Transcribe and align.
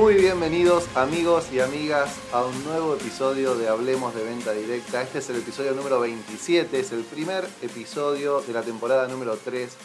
Muy 0.00 0.14
bienvenidos 0.14 0.88
amigos 0.96 1.52
y 1.52 1.60
amigas 1.60 2.18
a 2.32 2.42
un 2.42 2.64
nuevo 2.64 2.94
episodio 2.94 3.54
de 3.54 3.68
Hablemos 3.68 4.14
de 4.14 4.24
Venta 4.24 4.52
Directa. 4.52 5.02
Este 5.02 5.18
es 5.18 5.28
el 5.28 5.36
episodio 5.36 5.72
número 5.72 6.00
27, 6.00 6.80
es 6.80 6.92
el 6.92 7.04
primer 7.04 7.44
episodio 7.60 8.40
de 8.40 8.54
la 8.54 8.62
temporada 8.62 9.08
número 9.08 9.36
3 9.36 9.76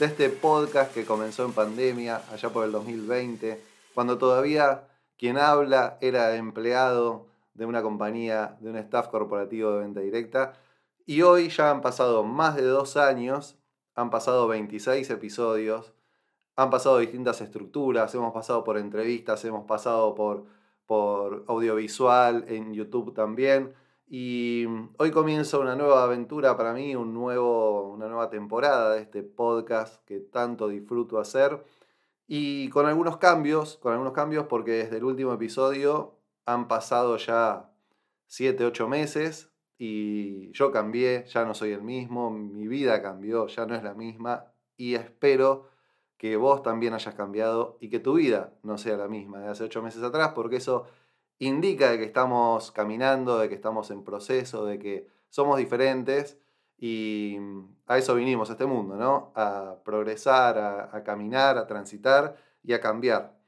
de 0.00 0.06
este 0.06 0.28
podcast 0.28 0.92
que 0.92 1.04
comenzó 1.04 1.44
en 1.44 1.52
pandemia, 1.52 2.20
allá 2.32 2.48
por 2.48 2.64
el 2.64 2.72
2020, 2.72 3.62
cuando 3.94 4.18
todavía 4.18 4.88
quien 5.16 5.38
habla 5.38 5.98
era 6.00 6.34
empleado 6.34 7.28
de 7.54 7.64
una 7.64 7.80
compañía, 7.80 8.56
de 8.58 8.70
un 8.70 8.76
staff 8.76 9.06
corporativo 9.06 9.70
de 9.70 9.82
venta 9.82 10.00
directa. 10.00 10.54
Y 11.06 11.22
hoy 11.22 11.48
ya 11.48 11.70
han 11.70 11.80
pasado 11.80 12.24
más 12.24 12.56
de 12.56 12.64
dos 12.64 12.96
años, 12.96 13.56
han 13.94 14.10
pasado 14.10 14.48
26 14.48 15.08
episodios 15.10 15.92
han 16.56 16.70
pasado 16.70 16.98
distintas 16.98 17.40
estructuras, 17.40 18.14
hemos 18.14 18.32
pasado 18.32 18.64
por 18.64 18.78
entrevistas, 18.78 19.44
hemos 19.44 19.66
pasado 19.66 20.14
por, 20.14 20.44
por 20.86 21.44
audiovisual 21.48 22.44
en 22.48 22.74
YouTube 22.74 23.14
también. 23.14 23.74
Y 24.12 24.64
hoy 24.98 25.12
comienza 25.12 25.58
una 25.58 25.76
nueva 25.76 26.02
aventura 26.02 26.56
para 26.56 26.72
mí, 26.72 26.96
un 26.96 27.14
nuevo, 27.14 27.92
una 27.92 28.08
nueva 28.08 28.28
temporada 28.28 28.94
de 28.94 29.02
este 29.02 29.22
podcast 29.22 30.04
que 30.04 30.18
tanto 30.18 30.68
disfruto 30.68 31.20
hacer. 31.20 31.64
Y 32.26 32.68
con 32.70 32.86
algunos 32.86 33.18
cambios, 33.18 33.76
con 33.76 33.92
algunos 33.92 34.12
cambios 34.12 34.46
porque 34.46 34.72
desde 34.72 34.96
el 34.96 35.04
último 35.04 35.32
episodio 35.32 36.16
han 36.44 36.66
pasado 36.68 37.16
ya 37.16 37.70
7, 38.26 38.64
8 38.64 38.88
meses 38.88 39.52
y 39.78 40.52
yo 40.52 40.72
cambié, 40.72 41.24
ya 41.26 41.44
no 41.44 41.54
soy 41.54 41.72
el 41.72 41.82
mismo, 41.82 42.30
mi 42.30 42.68
vida 42.68 43.00
cambió, 43.02 43.46
ya 43.46 43.64
no 43.66 43.74
es 43.74 43.82
la 43.82 43.94
misma 43.94 44.52
y 44.76 44.94
espero 44.94 45.68
que 46.20 46.36
vos 46.36 46.62
también 46.62 46.92
hayas 46.92 47.14
cambiado 47.14 47.78
y 47.80 47.88
que 47.88 47.98
tu 47.98 48.12
vida 48.12 48.52
no 48.62 48.76
sea 48.76 48.98
la 48.98 49.08
misma 49.08 49.40
de 49.40 49.48
hace 49.48 49.64
ocho 49.64 49.80
meses 49.80 50.02
atrás, 50.02 50.32
porque 50.34 50.56
eso 50.56 50.84
indica 51.38 51.90
de 51.90 51.96
que 51.96 52.04
estamos 52.04 52.72
caminando, 52.72 53.38
de 53.38 53.48
que 53.48 53.54
estamos 53.54 53.90
en 53.90 54.04
proceso, 54.04 54.66
de 54.66 54.78
que 54.78 55.06
somos 55.30 55.56
diferentes 55.56 56.36
y 56.76 57.38
a 57.86 57.96
eso 57.96 58.14
vinimos 58.14 58.50
a 58.50 58.52
este 58.52 58.66
mundo, 58.66 58.96
¿no? 58.96 59.32
A 59.34 59.76
progresar, 59.82 60.58
a, 60.92 61.02
caminar, 61.04 61.56
a 61.56 61.66
transitar 61.66 62.36
y 62.62 62.74
a 62.74 62.82
cambiar. 62.82 63.38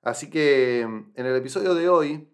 Así 0.00 0.30
que 0.30 0.82
en 0.82 1.12
el 1.16 1.34
episodio 1.34 1.74
de 1.74 1.88
hoy, 1.88 2.28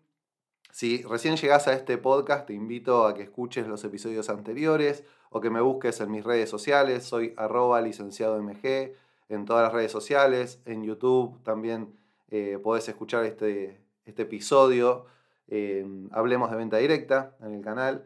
si 0.70 1.02
recién 1.04 1.38
llegas 1.38 1.66
a 1.66 1.72
este 1.72 1.96
podcast, 1.96 2.46
te 2.46 2.52
invito 2.52 3.06
a 3.06 3.14
que 3.14 3.22
escuches 3.22 3.66
los 3.66 3.82
episodios 3.84 4.28
anteriores 4.28 5.02
o 5.30 5.40
que 5.40 5.48
me 5.48 5.62
busques 5.62 5.98
en 6.02 6.10
mis 6.10 6.24
redes 6.24 6.50
sociales. 6.50 7.04
Soy 7.04 7.32
arroba 7.38 7.80
licenciado 7.80 8.38
MG 8.42 9.07
en 9.28 9.44
todas 9.44 9.62
las 9.62 9.72
redes 9.72 9.92
sociales, 9.92 10.62
en 10.64 10.84
YouTube 10.84 11.42
también 11.42 11.94
eh, 12.30 12.58
podés 12.62 12.88
escuchar 12.88 13.24
este, 13.24 13.80
este 14.04 14.22
episodio. 14.22 15.06
Hablemos 16.10 16.50
de 16.50 16.56
venta 16.56 16.76
directa 16.76 17.36
en 17.40 17.54
el 17.54 17.62
canal. 17.62 18.04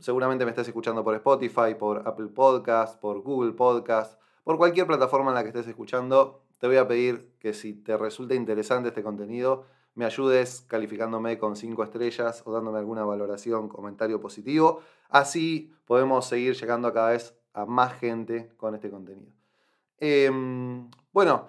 Seguramente 0.00 0.44
me 0.44 0.50
estés 0.50 0.68
escuchando 0.68 1.02
por 1.04 1.14
Spotify, 1.14 1.74
por 1.78 2.06
Apple 2.06 2.28
Podcast, 2.28 3.00
por 3.00 3.22
Google 3.22 3.52
Podcast, 3.52 4.20
por 4.44 4.58
cualquier 4.58 4.86
plataforma 4.86 5.30
en 5.30 5.36
la 5.36 5.42
que 5.42 5.48
estés 5.48 5.68
escuchando. 5.68 6.42
Te 6.58 6.66
voy 6.66 6.76
a 6.76 6.86
pedir 6.86 7.32
que 7.38 7.54
si 7.54 7.72
te 7.72 7.96
resulta 7.96 8.34
interesante 8.34 8.88
este 8.88 9.02
contenido, 9.02 9.64
me 9.94 10.04
ayudes 10.04 10.62
calificándome 10.68 11.38
con 11.38 11.56
5 11.56 11.82
estrellas 11.82 12.42
o 12.44 12.52
dándome 12.52 12.78
alguna 12.78 13.04
valoración, 13.04 13.68
comentario 13.68 14.20
positivo. 14.20 14.80
Así 15.08 15.72
podemos 15.86 16.26
seguir 16.26 16.54
llegando 16.54 16.92
cada 16.92 17.10
vez 17.10 17.34
a 17.54 17.64
más 17.64 17.94
gente 17.94 18.52
con 18.58 18.74
este 18.74 18.90
contenido. 18.90 19.39
Em, 20.00 20.90
bueno, 21.12 21.48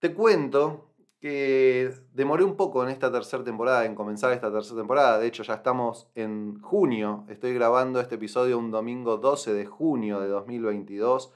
te 0.00 0.12
cuento 0.12 0.92
que 1.20 1.92
demoré 2.12 2.42
un 2.42 2.56
poco 2.56 2.82
en 2.82 2.88
esta 2.90 3.12
tercera 3.12 3.44
temporada, 3.44 3.84
en 3.84 3.94
comenzar 3.94 4.32
esta 4.32 4.52
tercera 4.52 4.80
temporada. 4.80 5.18
De 5.20 5.28
hecho, 5.28 5.44
ya 5.44 5.54
estamos 5.54 6.08
en 6.16 6.60
junio. 6.60 7.24
Estoy 7.28 7.54
grabando 7.54 8.00
este 8.00 8.16
episodio 8.16 8.58
un 8.58 8.72
domingo 8.72 9.18
12 9.18 9.54
de 9.54 9.66
junio 9.66 10.18
de 10.18 10.26
2022. 10.26 11.32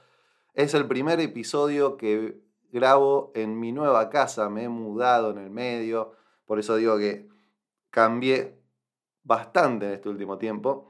Es 0.53 0.73
el 0.73 0.87
primer 0.87 1.21
episodio 1.21 1.95
que 1.95 2.41
grabo 2.69 3.31
en 3.33 3.57
mi 3.57 3.71
nueva 3.71 4.09
casa. 4.09 4.49
Me 4.49 4.65
he 4.65 4.69
mudado 4.69 5.31
en 5.31 5.37
el 5.37 5.49
medio. 5.49 6.11
Por 6.45 6.59
eso 6.59 6.75
digo 6.75 6.97
que 6.97 7.29
cambié 7.89 8.59
bastante 9.23 9.85
en 9.85 9.93
este 9.93 10.09
último 10.09 10.37
tiempo. 10.37 10.89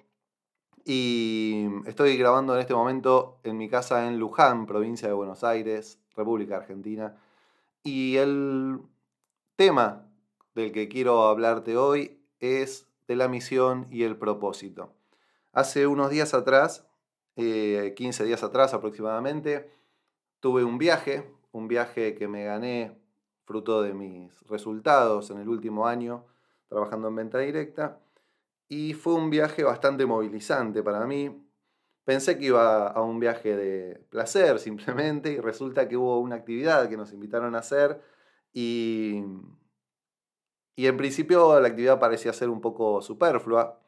Y 0.89 1.67
estoy 1.85 2.15
grabando 2.15 2.53
en 2.53 2.61
este 2.61 2.73
momento 2.73 3.39
en 3.43 3.57
mi 3.57 3.67
casa 3.67 4.07
en 4.07 4.19
Luján, 4.19 4.65
provincia 4.65 5.09
de 5.09 5.13
Buenos 5.13 5.43
Aires, 5.43 5.99
República 6.15 6.55
Argentina. 6.55 7.17
Y 7.83 8.15
el 8.15 8.79
tema 9.57 10.05
del 10.55 10.71
que 10.71 10.87
quiero 10.87 11.23
hablarte 11.25 11.75
hoy 11.75 12.21
es 12.39 12.87
de 13.05 13.17
la 13.17 13.27
misión 13.27 13.87
y 13.91 14.03
el 14.03 14.15
propósito. 14.15 14.93
Hace 15.51 15.87
unos 15.87 16.09
días 16.09 16.33
atrás, 16.33 16.87
15 17.35 17.93
eh, 17.99 18.25
días 18.25 18.43
atrás 18.43 18.73
aproximadamente, 18.73 19.69
tuve 20.39 20.63
un 20.63 20.77
viaje, 20.77 21.29
un 21.51 21.67
viaje 21.67 22.15
que 22.15 22.29
me 22.29 22.45
gané 22.45 22.97
fruto 23.43 23.81
de 23.81 23.93
mis 23.93 24.31
resultados 24.47 25.31
en 25.31 25.39
el 25.39 25.49
último 25.49 25.85
año 25.85 26.23
trabajando 26.69 27.09
en 27.09 27.15
venta 27.17 27.39
directa 27.39 27.99
y 28.69 28.94
fue 28.94 29.13
un 29.13 29.29
viaje 29.29 29.63
bastante 29.63 30.05
movilizante 30.05 30.83
para 30.83 31.05
mí. 31.05 31.44
Pensé 32.03 32.38
que 32.38 32.45
iba 32.45 32.88
a 32.88 33.01
un 33.01 33.19
viaje 33.19 33.55
de 33.55 34.05
placer 34.09 34.59
simplemente 34.59 35.31
y 35.31 35.39
resulta 35.39 35.88
que 35.88 35.97
hubo 35.97 36.19
una 36.19 36.35
actividad 36.35 36.89
que 36.89 36.97
nos 36.97 37.13
invitaron 37.13 37.56
a 37.56 37.59
hacer 37.59 38.01
y, 38.53 39.23
y 40.75 40.88
en 40.88 40.97
principio 40.97 41.59
la 41.59 41.67
actividad 41.67 42.00
parecía 42.00 42.33
ser 42.33 42.50
un 42.50 42.61
poco 42.61 43.01
superflua 43.01 43.79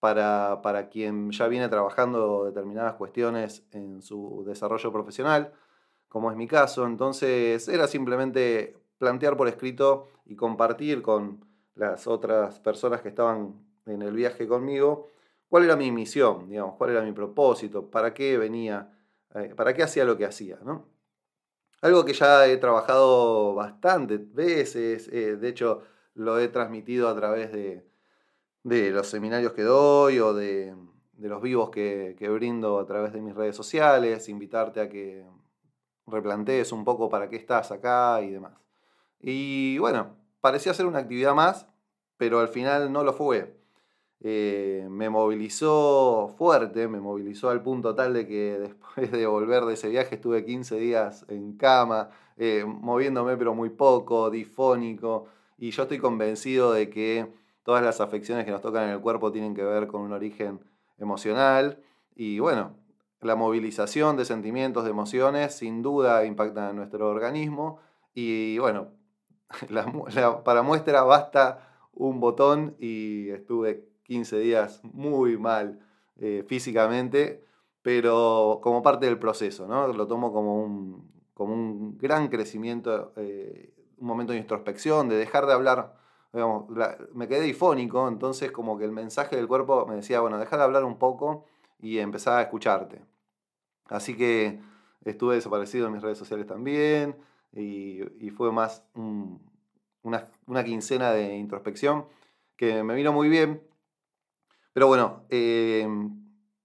para, 0.00 0.60
para 0.62 0.88
quien 0.88 1.30
ya 1.30 1.48
viene 1.48 1.68
trabajando 1.68 2.44
determinadas 2.44 2.94
cuestiones 2.94 3.66
en 3.72 4.00
su 4.02 4.44
desarrollo 4.46 4.92
profesional, 4.92 5.52
como 6.08 6.30
es 6.30 6.36
mi 6.36 6.46
caso. 6.46 6.86
Entonces 6.86 7.68
era 7.68 7.88
simplemente 7.88 8.76
plantear 8.98 9.36
por 9.36 9.48
escrito 9.48 10.08
y 10.24 10.36
compartir 10.36 11.02
con 11.02 11.44
las 11.74 12.06
otras 12.06 12.60
personas 12.60 13.02
que 13.02 13.08
estaban 13.08 13.67
en 13.88 14.02
el 14.02 14.14
viaje 14.14 14.46
conmigo, 14.46 15.08
cuál 15.48 15.64
era 15.64 15.76
mi 15.76 15.90
misión, 15.90 16.48
digamos, 16.48 16.76
cuál 16.76 16.90
era 16.90 17.02
mi 17.02 17.12
propósito, 17.12 17.90
para 17.90 18.14
qué 18.14 18.38
venía, 18.38 18.92
eh, 19.34 19.54
para 19.56 19.74
qué 19.74 19.82
hacía 19.82 20.04
lo 20.04 20.16
que 20.16 20.26
hacía, 20.26 20.58
¿no? 20.64 20.86
Algo 21.80 22.04
que 22.04 22.12
ya 22.12 22.46
he 22.46 22.56
trabajado 22.56 23.54
bastantes 23.54 24.32
veces, 24.34 25.08
eh, 25.12 25.36
de 25.36 25.48
hecho 25.48 25.82
lo 26.14 26.38
he 26.38 26.48
transmitido 26.48 27.08
a 27.08 27.14
través 27.14 27.52
de, 27.52 27.84
los 28.64 29.06
seminarios 29.06 29.52
que 29.52 29.62
doy 29.62 30.18
o 30.18 30.34
de, 30.34 30.74
los 31.18 31.40
vivos 31.42 31.70
que, 31.70 32.16
que, 32.18 32.28
brindo 32.28 32.78
a 32.78 32.86
través 32.86 33.12
de 33.12 33.20
mis 33.20 33.34
redes 33.34 33.56
sociales, 33.56 34.28
invitarte 34.28 34.80
a 34.80 34.88
que 34.88 35.24
replantees 36.06 36.72
un 36.72 36.84
poco 36.84 37.08
para 37.08 37.28
qué 37.28 37.36
estás 37.36 37.70
acá 37.70 38.20
y 38.22 38.30
demás. 38.30 38.54
Y 39.20 39.78
bueno, 39.78 40.16
parecía 40.40 40.74
ser 40.74 40.86
una 40.86 41.00
actividad 41.00 41.34
más, 41.34 41.66
pero 42.16 42.40
al 42.40 42.48
final 42.48 42.92
no 42.92 43.04
lo 43.04 43.12
fue. 43.12 43.57
Eh, 44.20 44.86
me 44.90 45.10
movilizó 45.10 46.34
fuerte, 46.36 46.88
me 46.88 47.00
movilizó 47.00 47.50
al 47.50 47.62
punto 47.62 47.94
tal 47.94 48.14
de 48.14 48.26
que 48.26 48.58
después 48.58 49.10
de 49.12 49.26
volver 49.26 49.64
de 49.64 49.74
ese 49.74 49.88
viaje 49.88 50.16
estuve 50.16 50.44
15 50.44 50.76
días 50.76 51.24
en 51.28 51.56
cama, 51.56 52.10
eh, 52.36 52.64
moviéndome 52.66 53.36
pero 53.36 53.54
muy 53.54 53.70
poco, 53.70 54.30
difónico, 54.30 55.26
y 55.56 55.70
yo 55.70 55.84
estoy 55.84 55.98
convencido 55.98 56.72
de 56.72 56.90
que 56.90 57.32
todas 57.62 57.82
las 57.82 58.00
afecciones 58.00 58.44
que 58.44 58.50
nos 58.50 58.62
tocan 58.62 58.84
en 58.84 58.90
el 58.90 59.00
cuerpo 59.00 59.30
tienen 59.30 59.54
que 59.54 59.62
ver 59.62 59.86
con 59.86 60.00
un 60.02 60.12
origen 60.12 60.60
emocional, 60.98 61.82
y 62.16 62.40
bueno, 62.40 62.76
la 63.20 63.36
movilización 63.36 64.16
de 64.16 64.24
sentimientos, 64.24 64.84
de 64.84 64.90
emociones, 64.90 65.54
sin 65.54 65.82
duda 65.82 66.24
impacta 66.24 66.70
en 66.70 66.76
nuestro 66.76 67.08
organismo, 67.08 67.80
y 68.14 68.58
bueno, 68.58 68.88
para 70.44 70.62
muestra 70.62 71.02
basta 71.02 71.86
un 71.92 72.20
botón 72.20 72.76
y 72.78 73.30
estuve 73.30 73.88
15 74.08 74.38
días 74.38 74.80
muy 74.82 75.36
mal 75.36 75.78
eh, 76.16 76.42
físicamente, 76.48 77.44
pero 77.82 78.58
como 78.62 78.82
parte 78.82 79.06
del 79.06 79.18
proceso, 79.18 79.68
¿no? 79.68 79.86
Lo 79.88 80.06
tomo 80.06 80.32
como 80.32 80.64
un, 80.64 81.12
como 81.34 81.54
un 81.54 81.96
gran 81.98 82.28
crecimiento, 82.28 83.12
eh, 83.16 83.72
un 83.98 84.08
momento 84.08 84.32
de 84.32 84.38
introspección, 84.38 85.08
de 85.08 85.16
dejar 85.16 85.46
de 85.46 85.52
hablar. 85.52 85.94
me 87.14 87.28
quedé 87.28 87.42
difónico, 87.42 88.08
entonces 88.08 88.50
como 88.50 88.78
que 88.78 88.84
el 88.84 88.92
mensaje 88.92 89.36
del 89.36 89.46
cuerpo 89.46 89.86
me 89.86 89.96
decía, 89.96 90.20
bueno, 90.20 90.38
deja 90.38 90.56
de 90.56 90.64
hablar 90.64 90.84
un 90.84 90.98
poco 90.98 91.44
y 91.78 91.98
empezar 91.98 92.38
a 92.38 92.42
escucharte. 92.42 93.04
Así 93.86 94.16
que 94.16 94.60
estuve 95.04 95.36
desaparecido 95.36 95.86
en 95.86 95.92
mis 95.92 96.02
redes 96.02 96.18
sociales 96.18 96.46
también 96.46 97.16
y, 97.52 98.00
fue 98.36 98.52
más 98.52 98.84
una, 100.02 100.26
una 100.46 100.64
quincena 100.64 101.12
de 101.12 101.36
introspección 101.36 102.06
que 102.56 102.82
me 102.82 102.94
vino 102.94 103.12
muy 103.12 103.28
bien 103.28 103.62
pero 104.72 104.86
bueno, 104.86 105.24
em, 105.30 106.18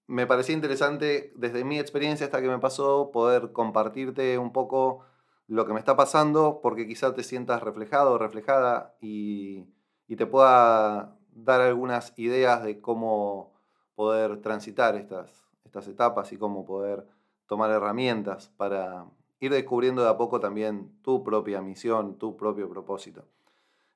me 0.07 0.27
parecía 0.27 0.55
interesante 0.55 1.33
desde 1.35 1.63
mi 1.63 1.79
experiencia 1.79 2.25
hasta 2.25 2.41
que 2.41 2.47
me 2.47 2.59
pasó 2.59 3.11
poder 3.11 3.51
compartirte 3.51 4.37
un 4.37 4.51
poco 4.51 5.05
lo 5.47 5.65
que 5.65 5.73
me 5.73 5.79
está 5.79 5.95
pasando 5.95 6.59
porque 6.61 6.87
quizá 6.87 7.13
te 7.13 7.23
sientas 7.23 7.61
reflejado 7.63 8.13
o 8.13 8.17
reflejada 8.17 8.95
y, 9.01 9.67
te 10.15 10.27
pueda 10.27 11.17
dar 11.31 11.61
algunas 11.61 12.13
ideas 12.19 12.63
de 12.63 12.79
cómo 12.79 13.51
poder 13.95 14.41
transitar 14.41 14.95
estas, 14.95 15.47
estas 15.65 15.87
etapas 15.87 16.31
y 16.31 16.37
cómo 16.37 16.65
poder 16.65 17.07
tomar 17.47 17.71
herramientas 17.71 18.49
para 18.55 19.07
ir 19.39 19.51
descubriendo 19.51 20.03
de 20.03 20.09
a 20.09 20.17
poco 20.17 20.39
también 20.39 20.91
tu 21.01 21.23
propia 21.23 21.63
misión, 21.63 22.19
tu 22.19 22.37
propio 22.37 22.69
propósito. 22.69 23.25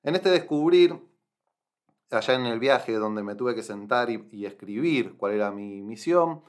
En 0.02 0.16
este 0.16 0.30
descubrir, 0.30 1.00
allá 2.12 2.34
en 2.36 2.46
el 2.46 2.60
viaje 2.60 2.94
donde 2.94 3.24
me 3.24 3.36
tuve 3.36 3.56
que 3.56 3.64
sentar 3.64 4.10
y, 4.10 4.46
escribir 4.46 5.16
cuál 5.18 5.34
era 5.34 5.52
mi 5.52 5.82
misión, 5.82 6.42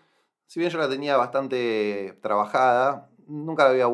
si 0.47 0.61
bien 0.61 0.71
yo 0.71 0.79
la 0.79 0.89
tenía 0.89 1.17
bastante 1.17 2.19
trabajada, 2.23 3.11
nunca 3.27 3.65
la 3.65 3.71
había 3.71 3.87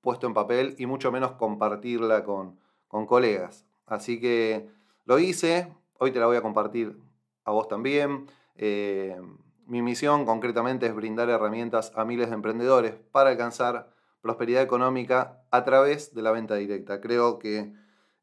puesto 0.00 0.26
en 0.26 0.34
papel 0.34 0.74
y 0.78 0.86
mucho 0.86 1.10
menos 1.12 1.32
compartirla 1.32 2.24
con, 2.24 2.58
colegas. 3.06 3.64
Así 3.86 4.20
que 4.20 4.68
lo 5.06 5.18
hice, 5.18 5.72
hoy 5.98 6.12
te 6.12 6.20
la 6.20 6.26
voy 6.26 6.36
a 6.36 6.42
compartir 6.42 6.98
a 7.44 7.52
vos 7.52 7.68
también. 7.68 8.26
Eh, 8.56 9.18
mi 9.66 9.80
misión 9.80 10.26
concretamente 10.26 10.86
es 10.86 10.94
brindar 10.94 11.30
herramientas 11.30 11.92
a 11.94 12.04
miles 12.04 12.28
de 12.28 12.34
emprendedores 12.34 12.94
para 13.12 13.30
alcanzar 13.30 13.94
prosperidad 14.20 14.62
económica 14.62 15.42
a 15.50 15.64
través 15.64 16.14
de 16.14 16.22
la 16.22 16.32
venta 16.32 16.56
directa. 16.56 17.00
Creo 17.00 17.38
que 17.38 17.72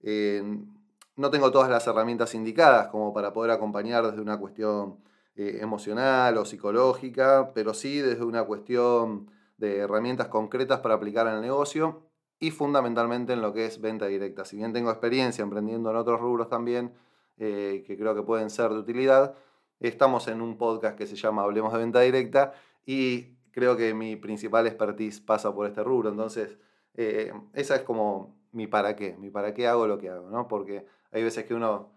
eh, 0.01 0.43
no 1.19 1.29
tengo 1.29 1.51
todas 1.51 1.69
las 1.69 1.85
herramientas 1.85 2.33
indicadas 2.33 2.87
como 2.87 3.13
para 3.13 3.33
poder 3.33 3.51
acompañar 3.51 4.05
desde 4.07 4.21
una 4.21 4.39
cuestión 4.39 4.99
eh, 5.35 5.59
emocional 5.61 6.37
o 6.37 6.45
psicológica, 6.45 7.51
pero 7.53 7.73
sí 7.73 7.99
desde 7.99 8.23
una 8.23 8.45
cuestión 8.45 9.29
de 9.57 9.79
herramientas 9.79 10.29
concretas 10.29 10.79
para 10.79 10.95
aplicar 10.95 11.27
en 11.27 11.33
el 11.33 11.41
negocio 11.41 12.03
y 12.39 12.51
fundamentalmente 12.51 13.33
en 13.33 13.41
lo 13.41 13.51
que 13.51 13.65
es 13.65 13.81
venta 13.81 14.05
directa. 14.05 14.45
Si 14.45 14.55
bien 14.55 14.71
tengo 14.71 14.91
experiencia 14.91 15.43
emprendiendo 15.43 15.89
en 15.89 15.97
otros 15.97 16.21
rubros 16.21 16.47
también, 16.47 16.93
eh, 17.37 17.83
que 17.85 17.97
creo 17.97 18.15
que 18.15 18.23
pueden 18.23 18.49
ser 18.49 18.69
de 18.69 18.79
utilidad, 18.79 19.35
estamos 19.81 20.29
en 20.29 20.41
un 20.41 20.57
podcast 20.57 20.97
que 20.97 21.05
se 21.05 21.17
llama 21.17 21.43
Hablemos 21.43 21.73
de 21.73 21.79
Venta 21.79 21.99
Directa 21.99 22.53
y 22.85 23.35
creo 23.51 23.75
que 23.75 23.93
mi 23.93 24.15
principal 24.15 24.67
expertise 24.67 25.19
pasa 25.19 25.53
por 25.53 25.67
este 25.67 25.83
rubro. 25.83 26.11
Entonces, 26.11 26.57
eh, 26.93 27.33
esa 27.51 27.75
es 27.75 27.81
como 27.81 28.39
mi 28.53 28.67
para 28.67 28.95
qué, 28.95 29.17
mi 29.17 29.29
para 29.29 29.53
qué 29.53 29.67
hago 29.67 29.85
lo 29.85 29.97
que 29.97 30.09
hago, 30.09 30.29
¿no? 30.29 30.47
Porque 30.47 30.85
hay 31.11 31.23
veces 31.23 31.45
que 31.45 31.53
uno, 31.53 31.91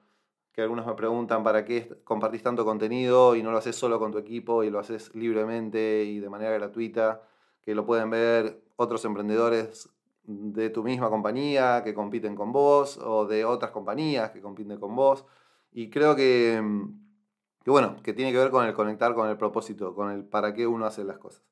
que 0.52 0.62
algunos 0.62 0.86
me 0.86 0.94
preguntan 0.94 1.42
para 1.42 1.64
qué 1.64 1.88
compartís 2.04 2.42
tanto 2.42 2.64
contenido 2.64 3.36
y 3.36 3.42
no 3.42 3.50
lo 3.50 3.58
haces 3.58 3.76
solo 3.76 3.98
con 3.98 4.12
tu 4.12 4.18
equipo 4.18 4.64
y 4.64 4.70
lo 4.70 4.78
haces 4.78 5.14
libremente 5.14 6.04
y 6.04 6.18
de 6.20 6.28
manera 6.28 6.52
gratuita, 6.52 7.22
que 7.62 7.74
lo 7.74 7.86
pueden 7.86 8.10
ver 8.10 8.62
otros 8.76 9.04
emprendedores 9.04 9.88
de 10.24 10.70
tu 10.70 10.82
misma 10.82 11.10
compañía 11.10 11.82
que 11.82 11.94
compiten 11.94 12.36
con 12.36 12.52
vos 12.52 12.98
o 12.98 13.26
de 13.26 13.44
otras 13.44 13.70
compañías 13.70 14.30
que 14.30 14.40
compiten 14.40 14.78
con 14.78 14.94
vos. 14.94 15.24
Y 15.72 15.90
creo 15.90 16.14
que, 16.14 16.62
que 17.64 17.70
bueno, 17.70 17.96
que 18.02 18.12
tiene 18.12 18.32
que 18.32 18.38
ver 18.38 18.50
con 18.50 18.66
el 18.66 18.74
conectar 18.74 19.14
con 19.14 19.28
el 19.28 19.36
propósito, 19.36 19.94
con 19.94 20.10
el 20.10 20.24
para 20.24 20.54
qué 20.54 20.66
uno 20.66 20.86
hace 20.86 21.04
las 21.04 21.18
cosas. 21.18 21.42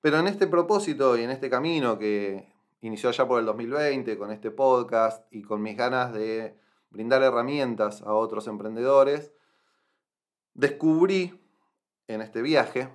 Pero 0.00 0.18
en 0.18 0.26
este 0.26 0.46
propósito 0.46 1.16
y 1.16 1.22
en 1.22 1.30
este 1.30 1.48
camino 1.48 1.98
que 1.98 2.52
inició 2.82 3.10
ya 3.10 3.26
por 3.26 3.40
el 3.40 3.46
2020, 3.46 4.18
con 4.18 4.30
este 4.30 4.50
podcast 4.50 5.24
y 5.32 5.42
con 5.42 5.62
mis 5.62 5.76
ganas 5.76 6.12
de 6.12 6.58
brindar 6.94 7.22
herramientas 7.22 8.02
a 8.02 8.14
otros 8.14 8.46
emprendedores, 8.46 9.32
descubrí 10.54 11.40
en 12.06 12.20
este 12.20 12.40
viaje 12.40 12.88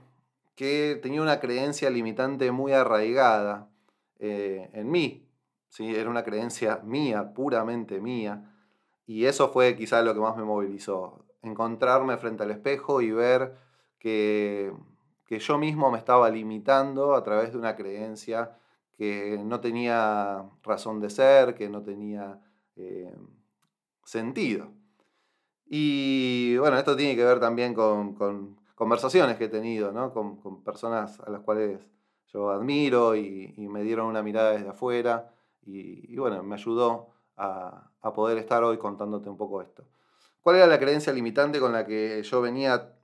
que 0.55 0.97
tenía 1.01 1.21
una 1.21 1.39
creencia 1.39 1.89
limitante 1.89 2.51
muy 2.51 2.71
arraigada 2.71 3.69
eh, 4.19 4.69
en 4.73 4.89
mí. 4.89 5.27
¿sí? 5.67 5.93
Era 5.93 6.09
una 6.09 6.23
creencia 6.23 6.79
mía, 6.83 7.33
puramente 7.33 7.99
mía. 7.99 8.55
Y 9.05 9.25
eso 9.25 9.49
fue 9.49 9.75
quizá 9.75 10.01
lo 10.01 10.13
que 10.13 10.21
más 10.21 10.37
me 10.37 10.43
movilizó. 10.43 11.25
Encontrarme 11.41 12.17
frente 12.17 12.43
al 12.43 12.51
espejo 12.51 13.01
y 13.01 13.11
ver 13.11 13.55
que, 13.97 14.71
que 15.25 15.39
yo 15.39 15.57
mismo 15.57 15.91
me 15.91 15.97
estaba 15.97 16.29
limitando 16.29 17.15
a 17.15 17.23
través 17.23 17.51
de 17.51 17.57
una 17.57 17.75
creencia 17.75 18.57
que 18.97 19.39
no 19.43 19.59
tenía 19.59 20.45
razón 20.63 20.99
de 20.99 21.09
ser, 21.09 21.55
que 21.55 21.69
no 21.69 21.81
tenía 21.83 22.39
eh, 22.75 23.13
sentido. 24.09 24.71
Y 25.67 26.57
bueno, 26.57 26.77
esto 26.77 26.95
tiene 26.95 27.15
que 27.15 27.23
ver 27.23 27.39
también 27.39 27.75
con, 27.75 28.57
conversaciones 28.73 29.37
que 29.37 29.45
he 29.45 29.49
tenido, 29.49 29.91
¿no? 29.91 30.11
con, 30.11 30.63
personas 30.63 31.19
a 31.19 31.29
las 31.29 31.41
cuales 31.41 31.79
yo 32.33 32.49
admiro 32.49 33.15
y, 33.15 33.53
me 33.57 33.83
dieron 33.83 34.07
una 34.07 34.23
mirada 34.23 34.51
desde 34.51 34.69
afuera 34.69 35.31
y, 35.61 36.15
bueno, 36.17 36.41
me 36.41 36.55
ayudó 36.55 37.09
a, 37.37 37.91
poder 38.15 38.39
estar 38.39 38.63
hoy 38.63 38.79
contándote 38.79 39.29
un 39.29 39.37
poco 39.37 39.61
esto. 39.61 39.85
¿Cuál 40.41 40.55
era 40.55 40.65
la 40.65 40.79
creencia 40.79 41.13
limitante 41.13 41.59
con 41.59 41.71
la 41.71 41.85
que 41.85 42.23
yo 42.23 42.41
venía 42.41 42.95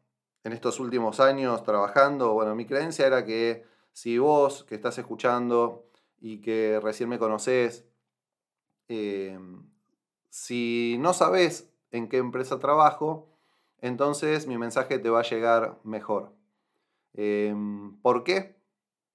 en 0.44 0.54
estos 0.54 0.80
últimos 0.80 1.20
años 1.20 1.64
trabajando? 1.64 2.34
Bueno, 2.34 2.56
mi 2.56 2.66
creencia 2.66 3.06
era 3.06 3.24
que 3.24 3.64
si 3.92 4.18
vos 4.18 4.64
que 4.64 4.74
estás 4.74 4.98
escuchando 4.98 5.86
y 6.20 6.42
que 6.42 6.80
recién 6.82 7.10
me 7.10 7.20
conoces, 7.20 7.86
eh, 8.88 9.38
si 10.36 10.98
no 11.00 11.14
sabes 11.14 11.72
en 11.92 12.10
qué 12.10 12.18
empresa 12.18 12.60
trabajo, 12.60 13.30
entonces 13.80 14.48
mi 14.48 14.58
mensaje 14.58 15.00
te 15.00 15.10
va 15.10 15.22
a 15.22 15.24
llegar 15.24 15.80
mejor. 15.86 16.34
Em, 17.14 17.96
¿Por 18.02 18.26
qué? 18.26 18.58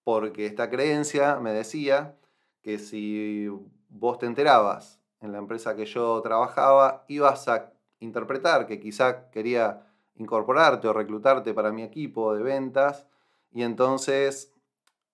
Porque 0.02 0.46
esta 0.46 0.70
creencia 0.70 1.38
me 1.38 1.52
decía 1.52 2.16
que 2.62 2.78
si 2.78 3.48
vos 3.90 4.18
te 4.18 4.24
enterabas 4.24 4.98
en 5.20 5.32
la 5.32 5.38
empresa 5.38 5.76
que 5.76 5.84
yo 5.84 6.22
trabajaba, 6.22 7.04
ibas 7.06 7.48
a 7.48 7.70
interpretar 7.98 8.66
que 8.66 8.80
quizá 8.80 9.28
quería 9.30 9.86
incorporarte 10.14 10.88
o 10.88 10.94
reclutarte 10.94 11.52
para 11.52 11.70
mi 11.70 11.82
equipo 11.82 12.34
de 12.34 12.42
ventas 12.42 13.06
y 13.52 13.62
entonces 13.62 14.54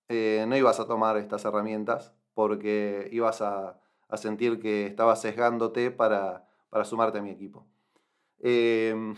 eh, 0.07 0.45
no 0.47 0.55
ibas 0.55 0.79
a 0.79 0.87
tomar 0.87 1.17
estas 1.17 1.43
herramientas 1.43 2.13
porque 2.33 3.09
ibas 3.11 3.41
a 3.41 3.77
a 4.09 4.17
sentir 4.17 4.59
que 4.59 4.85
estaba 4.85 5.15
sesgándote 5.15 5.91
para, 5.91 6.45
sumarte 6.83 7.19
a 7.19 7.21
mi 7.21 7.31
equipo. 7.31 7.65
Em, 8.39 9.15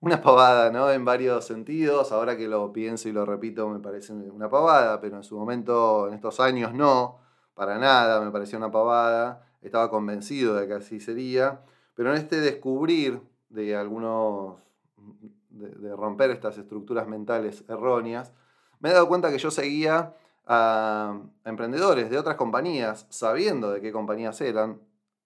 una 0.00 0.20
pavada, 0.20 0.70
¿no? 0.70 0.90
En 0.90 1.04
varios 1.04 1.46
sentidos. 1.46 2.12
Ahora 2.12 2.36
que 2.36 2.46
lo 2.46 2.72
pienso 2.72 3.08
y 3.08 3.12
lo 3.12 3.24
repito, 3.24 3.68
me 3.68 3.80
parece 3.80 4.12
una 4.12 4.50
pavada, 4.50 5.00
pero 5.00 5.16
en 5.16 5.24
su 5.24 5.38
momento, 5.38 6.08
en 6.08 6.14
estos 6.14 6.40
años, 6.40 6.74
no, 6.74 7.18
para 7.54 7.78
nada, 7.78 8.20
me 8.20 8.30
parecía 8.30 8.58
una 8.58 8.70
pavada. 8.70 9.46
Estaba 9.62 9.90
convencido 9.90 10.54
de 10.56 10.66
que 10.66 10.74
así 10.74 11.00
sería. 11.00 11.62
Pero 11.94 12.10
en 12.10 12.16
este 12.18 12.40
descubrir 12.40 13.22
de 13.48 13.76
algunos, 13.76 14.58
de 15.48 15.96
romper 15.96 16.30
estas 16.30 16.58
estructuras 16.58 17.08
mentales 17.08 17.64
erróneas, 17.68 18.32
me 18.80 18.90
he 18.90 18.92
dado 18.92 19.08
cuenta 19.08 19.30
que 19.30 19.38
yo 19.38 19.50
seguía 19.50 20.14
a 20.46 21.18
emprendedores 21.44 22.10
de 22.10 22.18
otras 22.18 22.36
compañías, 22.36 23.06
sabiendo 23.08 23.70
de 23.70 23.80
qué 23.80 23.92
compañías 23.92 24.40
eran, 24.40 24.80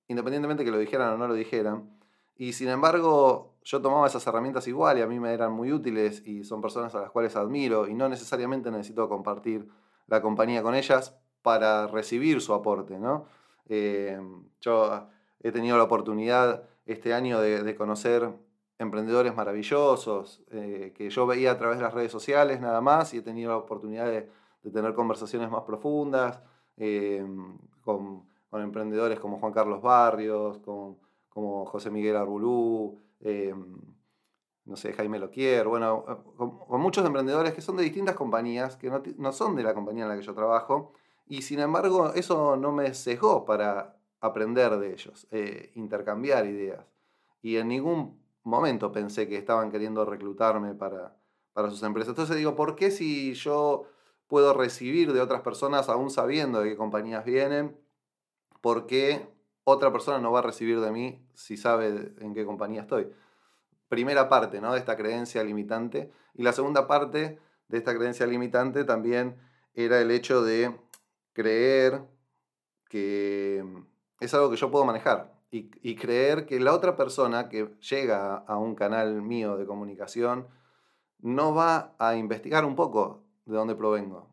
independientemente 0.06 0.64
que 0.64 0.70
lo 0.70 0.78
dijeran 0.78 1.14
o 1.14 1.16
no 1.16 1.28
lo 1.28 1.34
dijeran. 1.34 1.90
Y 2.37 2.52
sin 2.52 2.68
embargo, 2.68 3.54
yo 3.64 3.82
tomaba 3.82 4.06
esas 4.06 4.26
herramientas 4.26 4.66
igual 4.68 4.98
y 4.98 5.02
a 5.02 5.06
mí 5.06 5.18
me 5.18 5.32
eran 5.32 5.52
muy 5.52 5.72
útiles 5.72 6.22
y 6.26 6.44
son 6.44 6.60
personas 6.60 6.94
a 6.94 7.00
las 7.00 7.10
cuales 7.10 7.37
admiro 7.37 7.88
y 7.88 7.94
no 7.94 8.08
necesariamente 8.08 8.70
necesito 8.70 9.08
compartir 9.08 9.68
la 10.06 10.22
compañía 10.22 10.62
con 10.62 10.75
ellas 10.75 11.14
para 11.42 11.87
recibir 11.88 12.40
su 12.40 12.54
aporte. 12.54 12.98
¿no? 12.98 13.26
Eh, 13.68 14.18
yo 14.60 15.08
he 15.40 15.52
tenido 15.52 15.76
la 15.76 15.84
oportunidad 15.84 16.62
este 16.87 17.12
año 17.12 17.40
de, 17.40 17.75
conocer 17.76 18.32
emprendedores 18.78 19.34
maravillosos 19.34 20.42
eh, 20.50 20.94
que 20.96 21.10
yo 21.10 21.26
veía 21.26 21.50
a 21.50 21.58
través 21.58 21.78
de 21.78 21.82
las 21.82 21.92
redes 21.92 22.12
sociales 22.12 22.60
nada 22.60 22.80
más 22.80 23.12
y 23.12 23.18
he 23.18 23.22
tenido 23.22 23.50
la 23.50 23.58
oportunidad 23.58 24.06
de 24.06 24.30
de 24.68 24.75
tener 24.75 24.94
conversaciones 24.94 25.50
más 25.50 25.62
profundas 25.62 26.40
eh, 26.76 27.26
con, 27.82 28.26
emprendedores 28.52 29.20
como 29.20 29.38
Juan 29.38 29.52
Carlos 29.52 29.82
Barrios, 29.82 30.58
con, 30.58 30.98
como 31.28 31.66
José 31.66 31.90
Miguel 31.90 32.16
Arbulú, 32.16 32.98
eh, 33.20 33.54
no 34.64 34.76
sé, 34.76 34.92
Jaime 34.92 35.18
Loquier, 35.18 35.66
bueno, 35.66 36.04
con, 36.37 36.80
muchos 36.80 37.04
emprendedores 37.04 37.52
que 37.52 37.60
son 37.60 37.76
de 37.76 37.84
distintas 37.84 38.14
compañías, 38.14 38.76
que 38.76 38.90
no, 39.16 39.32
son 39.32 39.56
de 39.56 39.62
la 39.62 39.75
compañía 39.75 40.04
en 40.04 40.10
la 40.10 40.16
que 40.16 40.22
yo 40.22 40.34
trabajo, 40.34 40.92
y 41.26 41.42
sin 41.42 41.60
embargo 41.60 42.12
eso 42.14 42.56
no 42.56 42.72
me 42.72 42.94
sesgó 42.94 43.44
para 43.44 43.96
aprender 44.20 44.78
de 44.78 44.92
ellos, 44.92 45.26
eh, 45.30 45.72
intercambiar 45.75 46.46
ideas. 46.46 46.84
Y 47.42 47.56
en 47.56 47.68
ningún 47.68 48.20
momento 48.42 48.92
pensé 48.92 49.28
que 49.28 49.37
estaban 49.37 49.70
queriendo 49.70 50.04
reclutarme 50.04 50.75
para, 50.75 51.16
para 51.52 51.70
sus 51.70 51.82
empresas. 51.82 52.10
Entonces 52.10 52.37
digo, 52.37 52.54
¿por 52.56 52.75
qué 52.75 52.90
si 52.90 53.34
yo 53.34 53.84
puedo 54.28 54.54
recibir 54.54 55.12
de 55.12 55.20
otras 55.20 55.40
personas 55.40 55.88
aún 55.88 56.11
sabiendo 56.11 56.61
de 56.61 56.70
qué 56.70 56.76
compañías 56.76 57.25
vienen, 57.25 57.76
porque 58.61 59.26
otra 59.64 59.92
persona 59.92 60.18
no 60.18 60.30
va 60.30 60.38
a 60.38 60.42
recibir 60.42 60.80
de 60.80 60.90
mí 60.90 61.26
si 61.35 61.56
sabe 61.56 62.12
en 62.20 62.35
qué 62.35 62.44
compañía 62.44 62.82
estoy. 62.82 63.11
Primera 63.88 64.28
parte 64.28 64.61
¿no? 64.61 64.73
de 64.73 64.78
esta 64.78 64.97
creencia 64.97 65.42
limitante. 65.42 66.12
Y 66.35 66.42
la 66.42 66.52
segunda 66.52 66.87
parte 66.87 67.38
de 67.68 67.78
esta 67.78 67.94
creencia 67.94 68.26
limitante 68.26 68.85
también 68.85 69.37
era 69.75 70.00
el 70.00 70.11
hecho 70.11 70.42
de 70.42 70.75
creer 71.32 72.02
que 72.88 73.64
es 74.20 74.35
algo 74.35 74.50
que 74.50 74.56
yo 74.56 74.70
puedo 74.70 74.85
manejar 74.85 75.38
y, 75.50 75.97
creer 75.97 76.44
que 76.44 76.61
la 76.61 76.75
otra 76.75 76.97
persona 76.97 77.49
que 77.49 77.75
llega 77.80 78.37
a 78.37 78.58
un 78.58 78.75
canal 78.75 79.23
mío 79.23 79.56
de 79.56 79.64
comunicación 79.64 80.47
no 81.20 81.54
va 81.54 81.94
a 81.99 82.16
investigar 82.16 82.64
un 82.64 82.76
poco 82.76 83.25
de 83.49 83.57
dónde 83.57 83.75
provengo. 83.75 84.28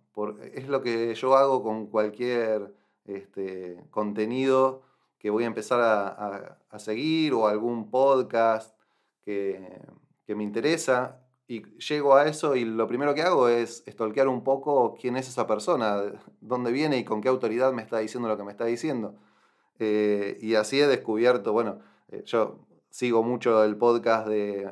es 0.54 0.68
lo 0.68 0.82
que 0.82 1.14
yo 1.16 1.36
hago 1.36 1.64
con 1.64 1.88
cualquier 1.88 2.74
este, 3.06 3.84
contenido 3.92 4.84
que 5.18 5.30
voy 5.30 5.44
a 5.44 5.48
empezar 5.48 5.80
a, 5.82 6.60
seguir 6.78 7.34
o 7.34 7.48
algún 7.48 7.90
podcast 7.90 8.78
que, 9.24 9.82
que, 10.26 10.36
me 10.36 10.44
interesa. 10.44 11.22
Y 11.48 11.64
llego 11.78 12.16
a 12.16 12.28
eso 12.28 12.56
y 12.56 12.66
lo 12.66 12.88
primero 12.88 13.14
que 13.14 13.22
hago 13.22 13.48
es 13.48 13.84
stalkear 13.88 14.28
un 14.28 14.44
poco 14.44 14.96
quién 15.00 15.16
es 15.16 15.28
esa 15.30 15.48
persona, 15.48 16.04
dónde 16.42 16.72
viene 16.72 16.98
y 16.98 17.06
con 17.06 17.22
qué 17.22 17.30
autoridad 17.30 17.72
me 17.72 17.82
está 17.82 18.00
diciendo 18.00 18.28
lo 18.28 18.38
que 18.38 18.44
me 18.44 18.52
está 18.52 18.66
diciendo. 18.66 19.16
Eh, 19.80 20.38
y 20.42 20.56
así 20.56 20.80
he 20.80 20.88
descubierto, 20.88 21.54
bueno, 21.54 21.80
eh, 22.10 22.24
yo 22.26 22.60
sigo 22.90 23.24
mucho 23.24 23.64
el 23.64 23.78
podcast 23.78 24.28
de, 24.28 24.72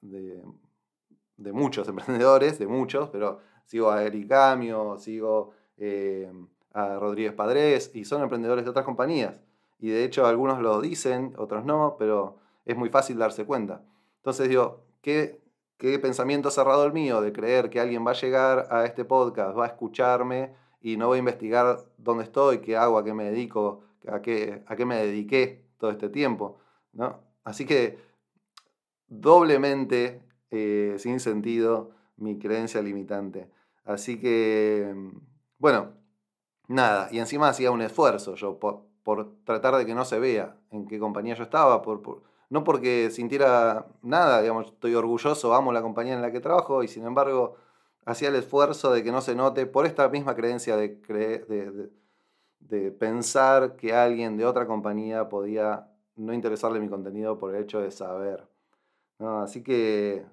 de, 0.00 1.52
muchos 1.52 1.88
emprendedores, 1.88 2.58
de 2.58 2.66
muchos, 2.66 3.10
pero 3.10 3.40
sigo 3.70 3.88
a 3.92 4.02
Eric 4.02 4.28
Camio, 4.28 4.98
sigo 4.98 5.52
eh, 5.76 6.28
a 6.72 6.98
Rodríguez 6.98 7.32
Padrés, 7.32 7.92
y 7.94 8.04
son 8.04 8.20
emprendedores 8.20 8.64
de 8.64 8.70
otras 8.70 8.84
compañías. 8.84 9.40
Y 9.78 9.90
de 9.90 10.02
hecho 10.02 10.26
algunos 10.26 10.60
lo 10.60 10.80
dicen, 10.80 11.34
otros 11.38 11.64
no, 11.64 11.94
pero 11.96 12.38
es 12.64 12.76
muy 12.76 12.88
fácil 12.88 13.16
darse 13.16 13.44
cuenta. 13.44 13.80
Entonces 14.16 14.48
digo, 14.48 14.82
¿qué, 15.02 15.40
qué 15.78 16.00
pensamiento 16.00 16.50
cerrado 16.50 16.84
el 16.84 16.92
mío 16.92 17.20
de 17.20 17.32
creer 17.32 17.70
que 17.70 17.78
alguien 17.78 18.04
va 18.04 18.10
a 18.10 18.14
llegar 18.14 18.66
a 18.72 18.86
este 18.86 19.04
podcast, 19.04 19.56
va 19.56 19.66
a 19.66 19.68
escucharme 19.68 20.52
y 20.80 20.96
no 20.96 21.08
va 21.08 21.14
a 21.14 21.18
investigar 21.18 21.78
dónde 21.96 22.24
estoy, 22.24 22.58
qué 22.58 22.76
hago, 22.76 22.98
a 22.98 23.04
qué 23.04 23.14
me 23.14 23.30
dedico, 23.30 23.84
a 24.08 24.20
qué, 24.20 24.64
a 24.66 24.74
qué 24.74 24.84
me 24.84 24.96
dediqué 24.96 25.64
todo 25.78 25.92
este 25.92 26.08
tiempo. 26.08 26.58
¿no? 26.92 27.20
Así 27.44 27.66
que 27.66 28.00
doblemente 29.06 30.22
eh, 30.50 30.96
sin 30.98 31.20
sentido 31.20 31.92
mi 32.16 32.36
creencia 32.36 32.82
limitante. 32.82 33.48
Así 33.90 34.20
que, 34.20 34.94
bueno, 35.58 35.94
nada, 36.68 37.08
y 37.10 37.18
encima 37.18 37.48
hacía 37.48 37.72
un 37.72 37.82
esfuerzo 37.82 38.36
yo 38.36 38.60
por, 38.60 38.84
tratar 39.44 39.74
de 39.76 39.84
que 39.84 39.96
no 39.96 40.04
se 40.04 40.20
vea 40.20 40.56
en 40.70 40.86
qué 40.86 41.00
compañía 41.00 41.34
yo 41.34 41.42
estaba, 41.42 41.82
por, 41.82 42.22
no 42.50 42.62
porque 42.62 43.10
sintiera 43.10 43.86
nada, 44.02 44.42
digamos, 44.42 44.68
estoy 44.68 44.94
orgulloso, 44.94 45.54
amo 45.54 45.72
la 45.72 45.82
compañía 45.82 46.14
en 46.14 46.22
la 46.22 46.30
que 46.30 46.38
trabajo 46.38 46.84
y 46.84 46.88
sin 46.88 47.04
embargo 47.04 47.56
hacía 48.04 48.28
el 48.28 48.36
esfuerzo 48.36 48.92
de 48.92 49.02
que 49.02 49.10
no 49.10 49.20
se 49.22 49.34
note 49.34 49.66
por 49.66 49.86
esta 49.86 50.08
misma 50.08 50.36
creencia 50.36 50.76
de, 50.76 50.88
de, 51.08 51.90
de 52.60 52.92
pensar 52.92 53.74
que 53.74 53.92
alguien 53.92 54.36
de 54.36 54.46
otra 54.46 54.68
compañía 54.68 55.28
podía 55.28 55.90
no 56.14 56.32
interesarle 56.32 56.78
mi 56.78 56.88
contenido 56.88 57.38
por 57.38 57.56
el 57.56 57.62
hecho 57.62 57.80
de 57.80 57.90
saber. 57.90 58.46
Así 59.18 59.64
que, 59.64 60.24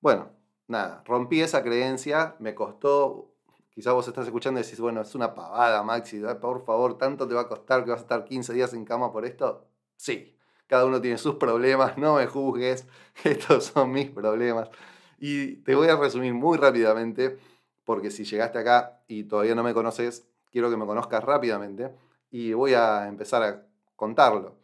bueno, 0.00 0.30
nada, 0.68 1.02
rompí 1.06 1.40
esa 1.40 1.62
creencia, 1.62 2.36
me 2.38 2.54
costó, 2.54 3.30
quizás 3.70 3.94
vos 3.94 4.08
estás 4.08 4.26
escuchando 4.26 4.60
y 4.60 4.62
decís, 4.62 4.80
bueno, 4.80 5.00
es 5.00 5.14
una 5.14 5.34
pavada, 5.34 5.82
Maxi, 5.82 6.22
por 6.40 6.64
favor, 6.64 6.98
tanto 6.98 7.26
te 7.28 7.34
va 7.34 7.42
a 7.42 7.48
costar 7.48 7.84
que 7.84 7.90
vas 7.90 8.00
a 8.00 8.02
estar 8.02 8.24
15 8.24 8.52
días 8.52 8.72
en 8.74 8.84
cama 8.84 9.12
por 9.12 9.24
esto. 9.24 9.66
Sí, 9.96 10.36
cada 10.66 10.86
uno 10.86 11.00
tiene 11.00 11.18
sus 11.18 11.36
problemas, 11.36 11.98
no 11.98 12.16
me 12.16 12.26
juzgues, 12.26 12.86
estos 13.24 13.64
son 13.66 13.90
mis 13.92 14.10
problemas. 14.10 14.70
Y 15.18 15.56
te 15.56 15.74
voy 15.74 15.88
a 15.88 15.96
resumir 15.96 16.34
muy 16.34 16.58
rápidamente, 16.58 17.38
porque 17.84 18.10
si 18.10 18.24
llegaste 18.24 18.58
acá 18.58 19.00
y 19.06 19.24
todavía 19.24 19.54
no 19.54 19.62
me 19.62 19.74
conoces, 19.74 20.26
quiero 20.50 20.70
que 20.70 20.76
me 20.76 20.86
conozcas 20.86 21.22
rápidamente 21.22 21.90
y 22.30 22.52
voy 22.52 22.74
a 22.74 23.06
empezar 23.06 23.42
a 23.42 23.66
contarlo. 23.96 24.63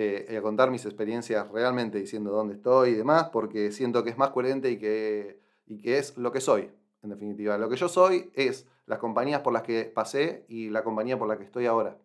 Eh, 0.00 0.36
a 0.38 0.42
contar 0.42 0.70
mis 0.70 0.84
experiencias 0.84 1.50
realmente 1.50 1.98
diciendo 1.98 2.30
dónde 2.30 2.54
estoy 2.54 2.90
y 2.90 2.94
demás, 2.94 3.30
porque 3.32 3.72
siento 3.72 4.04
que 4.04 4.10
es 4.10 4.16
más 4.16 4.30
coherente 4.30 4.70
y 4.70 4.78
que, 4.78 5.40
y 5.66 5.80
que 5.80 5.98
es 5.98 6.16
lo 6.16 6.30
que 6.30 6.40
soy, 6.40 6.70
en 7.02 7.10
definitiva. 7.10 7.58
Lo 7.58 7.68
que 7.68 7.74
yo 7.74 7.88
soy 7.88 8.30
es 8.34 8.68
las 8.86 9.00
compañías 9.00 9.40
por 9.40 9.52
las 9.52 9.62
que 9.62 9.86
pasé 9.86 10.44
y 10.46 10.70
la 10.70 10.84
compañía 10.84 11.18
por 11.18 11.26
la 11.26 11.36
que 11.36 11.42
estoy 11.42 11.66
ahora. 11.66 11.98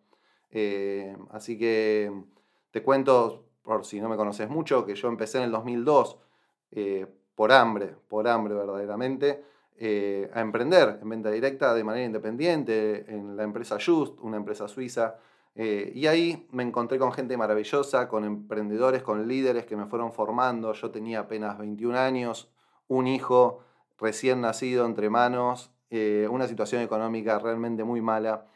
Eh, 0.50 1.16
así 1.30 1.56
que 1.56 2.12
te 2.72 2.82
cuento, 2.82 3.44
por 3.62 3.84
si 3.84 4.00
no 4.00 4.08
me 4.08 4.16
conoces 4.16 4.48
mucho, 4.48 4.84
que 4.84 4.96
yo 4.96 5.06
empecé 5.06 5.38
en 5.38 5.44
el 5.44 5.52
2002 5.52 6.18
eh, 6.72 7.06
por 7.36 7.52
hambre, 7.52 7.94
por 8.08 8.26
hambre 8.26 8.54
verdaderamente. 8.54 9.44
Eh, 9.76 10.28
a 10.34 10.40
emprender 10.40 10.98
en 11.00 11.08
venta 11.08 11.30
directa 11.30 11.74
de 11.74 11.84
manera 11.84 12.06
independiente 12.06 13.12
en 13.12 13.36
la 13.36 13.44
empresa 13.44 13.78
Just, 13.84 14.18
una 14.20 14.36
empresa 14.36 14.66
suiza. 14.66 15.16
Eh, 15.54 15.92
y 15.94 16.06
ahí 16.06 16.48
me 16.50 16.62
encontré 16.62 16.98
con 16.98 17.12
gente 17.12 17.36
maravillosa, 17.36 18.08
con 18.08 18.24
emprendedores, 18.24 19.02
con 19.02 19.28
líderes 19.28 19.66
que 19.66 19.76
me 19.76 19.86
fueron 19.86 20.12
formando. 20.12 20.72
Yo 20.72 20.90
tenía 20.90 21.20
apenas 21.20 21.58
21 21.58 21.98
años, 21.98 22.50
un 22.88 23.06
hijo 23.06 23.60
recién 23.98 24.40
nacido 24.40 24.84
entre 24.86 25.10
manos, 25.10 25.70
eh, 25.90 26.28
una 26.30 26.48
situación 26.48 26.82
económica 26.82 27.38
realmente 27.38 27.84
muy 27.84 28.00
mala. 28.00 28.46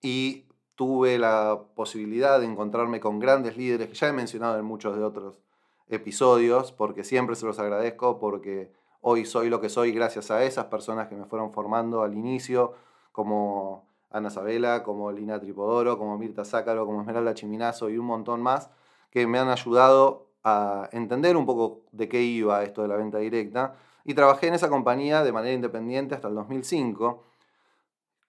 Y 0.00 0.46
tuve 0.74 1.18
la 1.18 1.60
posibilidad 1.74 2.40
de 2.40 2.46
encontrarme 2.46 3.00
con 3.00 3.18
grandes 3.18 3.56
líderes 3.56 3.88
que 3.88 3.94
ya 3.94 4.08
he 4.08 4.12
mencionado 4.12 4.58
en 4.58 4.64
muchos 4.64 4.96
de 4.96 5.04
otros 5.04 5.40
episodios, 5.88 6.72
porque 6.72 7.04
siempre 7.04 7.36
se 7.36 7.44
los 7.44 7.58
agradezco, 7.58 8.18
porque 8.18 8.72
Hoy 9.02 9.24
soy 9.24 9.48
lo 9.48 9.62
que 9.62 9.70
soy 9.70 9.92
gracias 9.92 10.30
a 10.30 10.44
esas 10.44 10.66
personas 10.66 11.08
que 11.08 11.14
me 11.14 11.24
fueron 11.24 11.52
formando 11.52 12.02
al 12.02 12.12
inicio, 12.14 12.74
como 13.12 13.88
Ana 14.10 14.30
Sabela, 14.30 14.82
como 14.82 15.10
Lina 15.12 15.40
Tripodoro, 15.40 15.98
como 15.98 16.18
Mirta 16.18 16.44
Zácaro, 16.44 16.86
como 16.86 17.00
Esmeralda 17.00 17.34
Chiminazo 17.34 17.90
y 17.90 17.98
un 17.98 18.06
montón 18.06 18.42
más, 18.42 18.70
que 19.10 19.26
me 19.26 19.38
han 19.38 19.48
ayudado 19.48 20.28
a 20.42 20.88
entender 20.92 21.36
un 21.36 21.46
poco 21.46 21.82
de 21.92 22.08
qué 22.08 22.22
iba 22.22 22.62
esto 22.62 22.82
de 22.82 22.88
la 22.88 22.96
venta 22.96 23.18
directa. 23.18 23.74
Y 24.04 24.14
trabajé 24.14 24.48
en 24.48 24.54
esa 24.54 24.68
compañía 24.68 25.22
de 25.22 25.32
manera 25.32 25.54
independiente 25.54 26.14
hasta 26.14 26.28
el 26.28 26.34
2005 26.34 27.24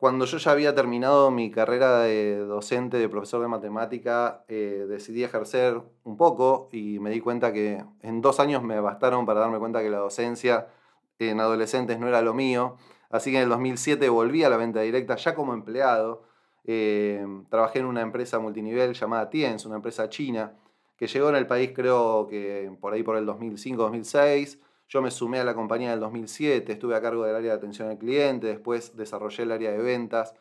cuando 0.02 0.26
yo 0.26 0.40
ya 0.40 0.50
había 0.50 0.74
terminado 0.74 1.30
mi 1.30 1.52
carrera 1.52 2.00
de 2.00 2.38
docente, 2.38 2.98
de 2.98 3.08
profesor 3.08 3.40
de 3.40 3.48
matemática, 3.48 4.44
eh, 4.48 4.88
decidí 4.90 5.24
ejercer 5.24 5.80
un 6.04 6.18
poco 6.18 6.70
y 6.72 6.98
me 6.98 7.12
di 7.12 7.22
cuenta 7.22 7.54
que 7.54 7.86
en 8.02 8.20
dos 8.20 8.40
años 8.40 8.64
me 8.64 8.80
bastaron 8.80 9.28
para 9.28 9.42
darme 9.42 9.60
cuenta 9.60 9.84
que 9.84 9.92
la 9.92 10.00
docencia 10.00 10.66
en 11.20 11.40
adolescentes 11.40 12.00
no 12.00 12.08
era 12.08 12.24
lo 12.24 12.34
mío. 12.34 12.78
Así 13.12 13.32
que 13.32 13.38
en 13.38 13.44
el 13.44 13.50
2007 13.50 14.08
volví 14.10 14.44
a 14.44 14.50
la 14.50 14.58
venta 14.58 14.82
directa 14.82 15.16
ya 15.16 15.36
como 15.36 15.54
empleado. 15.54 16.24
Eh, 16.64 17.26
trabajé 17.50 17.80
en 17.80 17.86
una 17.86 18.02
empresa 18.02 18.40
multinivel 18.40 18.94
llamada 18.94 19.30
Tiens, 19.30 19.66
una 19.66 19.78
empresa 19.78 20.10
china, 20.10 20.54
que 20.96 21.08
llegó 21.08 21.30
en 21.30 21.36
el 21.36 21.48
país 21.48 21.72
creo 21.76 22.28
que 22.28 22.72
por 22.80 22.94
ahí 22.94 23.04
por 23.04 23.18
el 23.18 23.26
2005-2006 23.26 24.60
yo 24.92 25.02
me 25.02 25.10
sumé 25.10 25.40
a 25.40 25.46
la 25.46 25.56
compañía 25.56 25.92
del 25.92 26.02
2007, 26.02 26.70
estuve 26.74 26.98
a 26.98 27.02
cargo 27.02 27.24
del 27.24 27.34
área 27.34 27.52
de 27.52 27.58
atención 27.58 27.88
al 27.88 27.98
cliente, 27.98 28.48
después 28.48 28.98
desarrollé 28.98 29.44
el 29.44 29.54
área 29.54 29.72
de 29.72 29.78
ventas. 29.78 30.36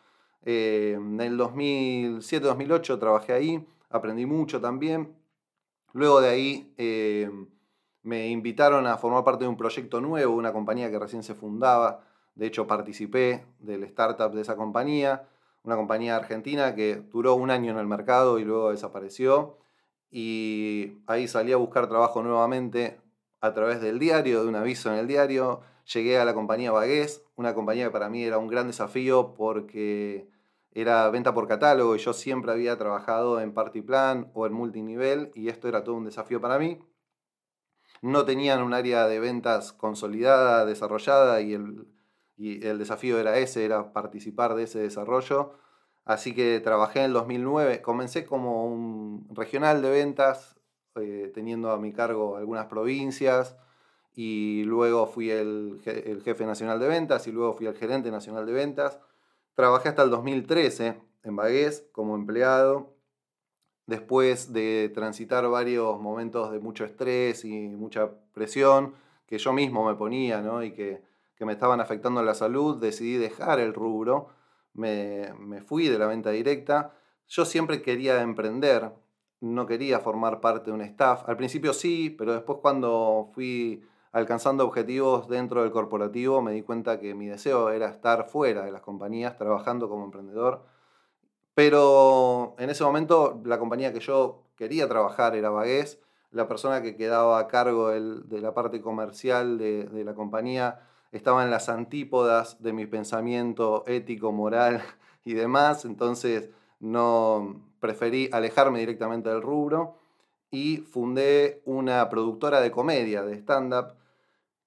Eh, 0.45 0.95
en 0.97 1.21
el 1.21 1.39
2007-2008 1.39 2.99
trabajé 2.99 3.33
ahí, 3.33 3.65
aprendí 3.91 4.27
mucho 4.27 4.61
también. 4.61 5.15
Luego 5.93 6.21
de 6.21 6.31
ahí 6.31 6.75
eh, 6.79 7.31
me 8.03 8.29
invitaron 8.29 8.89
a 8.89 8.97
formar 8.97 9.23
parte 9.23 9.45
de 9.45 9.49
un 9.49 9.57
proyecto 9.57 10.01
nuevo, 10.01 10.35
una 10.35 10.53
compañía 10.53 10.91
que 10.91 10.99
recién 10.99 11.23
se 11.23 11.35
fundaba. 11.35 12.05
De 12.35 12.47
hecho, 12.47 12.67
participé 12.67 13.45
del 13.59 13.85
startup 13.85 14.33
de 14.33 14.43
esa 14.43 14.57
compañía, 14.57 15.29
una 15.63 15.77
compañía 15.77 16.17
argentina 16.17 16.75
que 16.75 16.97
duró 16.97 17.35
un 17.35 17.51
año 17.51 17.73
en 17.73 17.79
el 17.79 17.87
mercado 17.87 18.39
y 18.39 18.45
luego 18.45 18.71
desapareció. 18.71 19.59
Y 20.11 20.99
ahí 21.07 21.29
salí 21.29 21.53
a 21.53 21.57
buscar 21.57 21.89
trabajo 21.89 22.23
nuevamente 22.23 23.01
a 23.41 23.53
través 23.55 23.81
del 23.81 23.99
diario, 23.99 24.43
de 24.43 24.49
un 24.49 24.57
aviso 24.57 24.93
en 24.93 24.99
el 24.99 25.07
diario, 25.07 25.61
llegué 25.93 26.19
a 26.19 26.25
la 26.25 26.35
compañía 26.35 26.73
Bagués, 26.73 27.25
una 27.37 27.55
compañía 27.55 27.87
que 27.87 27.91
para 27.91 28.09
mí 28.09 28.23
era 28.23 28.39
un 28.39 28.49
gran 28.49 28.67
desafío 28.67 29.35
porque 29.35 30.29
era 30.73 31.09
venta 31.11 31.35
por 31.35 31.49
catálogo 31.49 31.97
y 31.97 31.99
yo 31.99 32.13
siempre 32.13 32.53
había 32.53 32.77
trabajado 32.79 33.41
en 33.41 33.53
party 33.53 33.83
plan 33.83 34.31
o 34.35 34.47
en 34.47 34.53
multinivel 34.53 35.33
y 35.35 35.49
esto 35.49 35.69
era 35.69 35.83
todo 35.85 35.97
un 35.97 36.05
desafío 36.05 36.41
para 36.41 36.59
mí. 36.59 36.79
No 38.03 38.25
tenían 38.25 38.63
un 38.63 38.73
área 38.73 39.07
de 39.07 39.21
ventas 39.21 39.73
consolidada, 39.73 40.65
desarrollada 40.65 41.41
y 41.41 41.55
el, 41.55 41.87
y 42.41 42.67
el 42.67 42.79
desafío 42.79 43.19
era 43.19 43.37
ese, 43.37 43.67
era 43.67 43.93
participar 43.93 44.55
de 44.55 44.63
ese 44.63 44.79
desarrollo. 44.79 45.53
Así 46.07 46.35
que 46.35 46.59
trabajé 46.61 47.01
en 47.01 47.05
el 47.07 47.13
2009, 47.13 47.83
comencé 47.83 48.25
como 48.25 48.65
un 48.65 49.29
regional 49.35 49.83
de 49.83 49.91
ventas 49.91 50.57
eh, 50.95 51.31
teniendo 51.35 51.71
a 51.71 51.77
mi 51.77 51.93
cargo 51.93 52.39
algunas 52.39 52.65
provincias 52.65 53.57
y 54.15 54.65
luego 54.65 55.07
fui 55.07 55.31
el, 55.31 55.83
jefe 56.25 56.47
nacional 56.47 56.81
de 56.81 56.89
ventas 56.89 57.27
y 57.27 57.33
luego 57.33 57.53
fui 57.53 57.67
el 57.67 57.77
gerente 57.77 58.11
nacional 58.11 58.47
de 58.47 58.53
ventas. 58.53 58.99
Trabajé 59.55 59.91
hasta 59.91 60.03
el 60.03 60.09
2013 60.09 60.99
en 61.25 61.37
Bagués 61.37 61.87
como 61.93 62.15
empleado. 62.15 62.97
Después 63.85 64.55
de 64.55 64.91
transitar 64.95 65.47
varios 65.51 66.01
momentos 66.01 66.53
de 66.53 66.61
mucho 66.61 66.87
estrés 66.87 67.45
y 67.45 67.69
mucha 67.69 68.11
presión 68.33 68.95
que 69.27 69.37
yo 69.37 69.53
mismo 69.53 69.85
me 69.85 69.95
ponía 69.95 70.43
y 70.65 70.73
que, 70.73 71.10
me 71.45 71.53
estaban 71.53 71.81
afectando 71.81 72.23
la 72.23 72.35
salud, 72.35 72.81
decidí 72.81 73.17
dejar 73.17 73.61
el 73.61 73.75
rubro. 73.75 74.29
Me, 74.75 75.33
me 75.39 75.61
fui 75.63 75.89
de 75.89 75.99
la 75.99 76.07
venta 76.07 76.31
directa 76.31 76.95
yo 77.31 77.45
siempre 77.45 77.81
quería 77.81 78.21
emprender, 78.23 78.93
no 79.41 79.65
quería 79.65 80.01
formar 80.01 80.41
parte 80.41 80.71
de 80.71 80.73
un 80.73 80.81
staff. 80.83 81.23
Al 81.29 81.37
principio 81.37 81.73
sí, 81.73 82.11
pero 82.11 82.33
después 82.33 82.59
cuando 82.61 83.31
fui 83.33 83.85
alcanzando 84.11 84.65
objetivos 84.67 85.29
dentro 85.29 85.63
del 85.63 85.71
corporativo 85.71 86.43
me 86.43 86.51
di 86.51 86.63
cuenta 86.63 86.99
que 86.99 87.15
mi 87.15 87.29
deseo 87.29 87.71
era 87.71 87.89
estar 87.89 88.29
fuera 88.29 88.65
de 88.65 88.73
las 88.73 88.83
compañías, 88.83 89.37
trabajando 89.39 89.89
como 89.89 90.05
emprendedor. 90.05 90.65
Pero 91.55 92.57
en 92.59 92.69
ese 92.69 92.83
momento 92.83 93.41
la 93.45 93.61
compañía 93.61 93.93
que 93.93 94.01
yo 94.01 94.43
quería 94.57 94.89
trabajar 94.89 95.37
era 95.37 95.51
Vagués. 95.51 96.01
La 96.33 96.49
persona 96.49 96.83
que 96.83 96.97
quedaba 96.97 97.39
a 97.39 97.47
cargo 97.47 97.91
de 97.91 98.41
la 98.41 98.55
parte 98.55 98.81
comercial 98.81 99.57
de 99.59 100.05
la 100.05 100.15
compañía 100.15 100.81
estaba 101.13 101.45
en 101.45 101.51
las 101.51 101.69
antípodas 101.69 102.63
de 102.63 102.73
mi 102.73 102.87
pensamiento 102.87 103.85
ético, 103.87 104.33
moral 104.33 104.83
y 105.25 105.35
demás. 105.35 105.85
Entonces 105.85 106.51
no 106.79 107.63
preferí 107.81 108.29
alejarme 108.33 108.81
directamente 108.81 109.29
del 109.29 109.43
rubro 109.43 109.97
y 110.51 110.79
fundé 110.79 111.63
una 111.65 112.09
productora 112.09 112.61
de 112.61 112.71
comedia, 112.71 113.23
de 113.23 113.35
stand-up, 113.35 113.95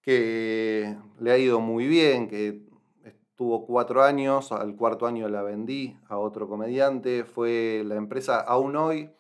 que 0.02 0.98
le 1.20 1.32
ha 1.32 1.38
ido 1.38 1.60
muy 1.60 1.88
bien, 1.88 2.28
que 2.28 2.62
estuvo 3.04 3.66
cuatro 3.66 4.04
años, 4.04 4.52
al 4.52 4.76
cuarto 4.76 5.08
año 5.08 5.28
la 5.28 5.44
vendí 5.44 5.98
a 6.08 6.18
otro 6.18 6.48
comediante, 6.48 7.24
fue 7.24 7.84
la 7.86 7.96
empresa 7.96 8.40
aún 8.40 8.76
hoy 8.76 9.12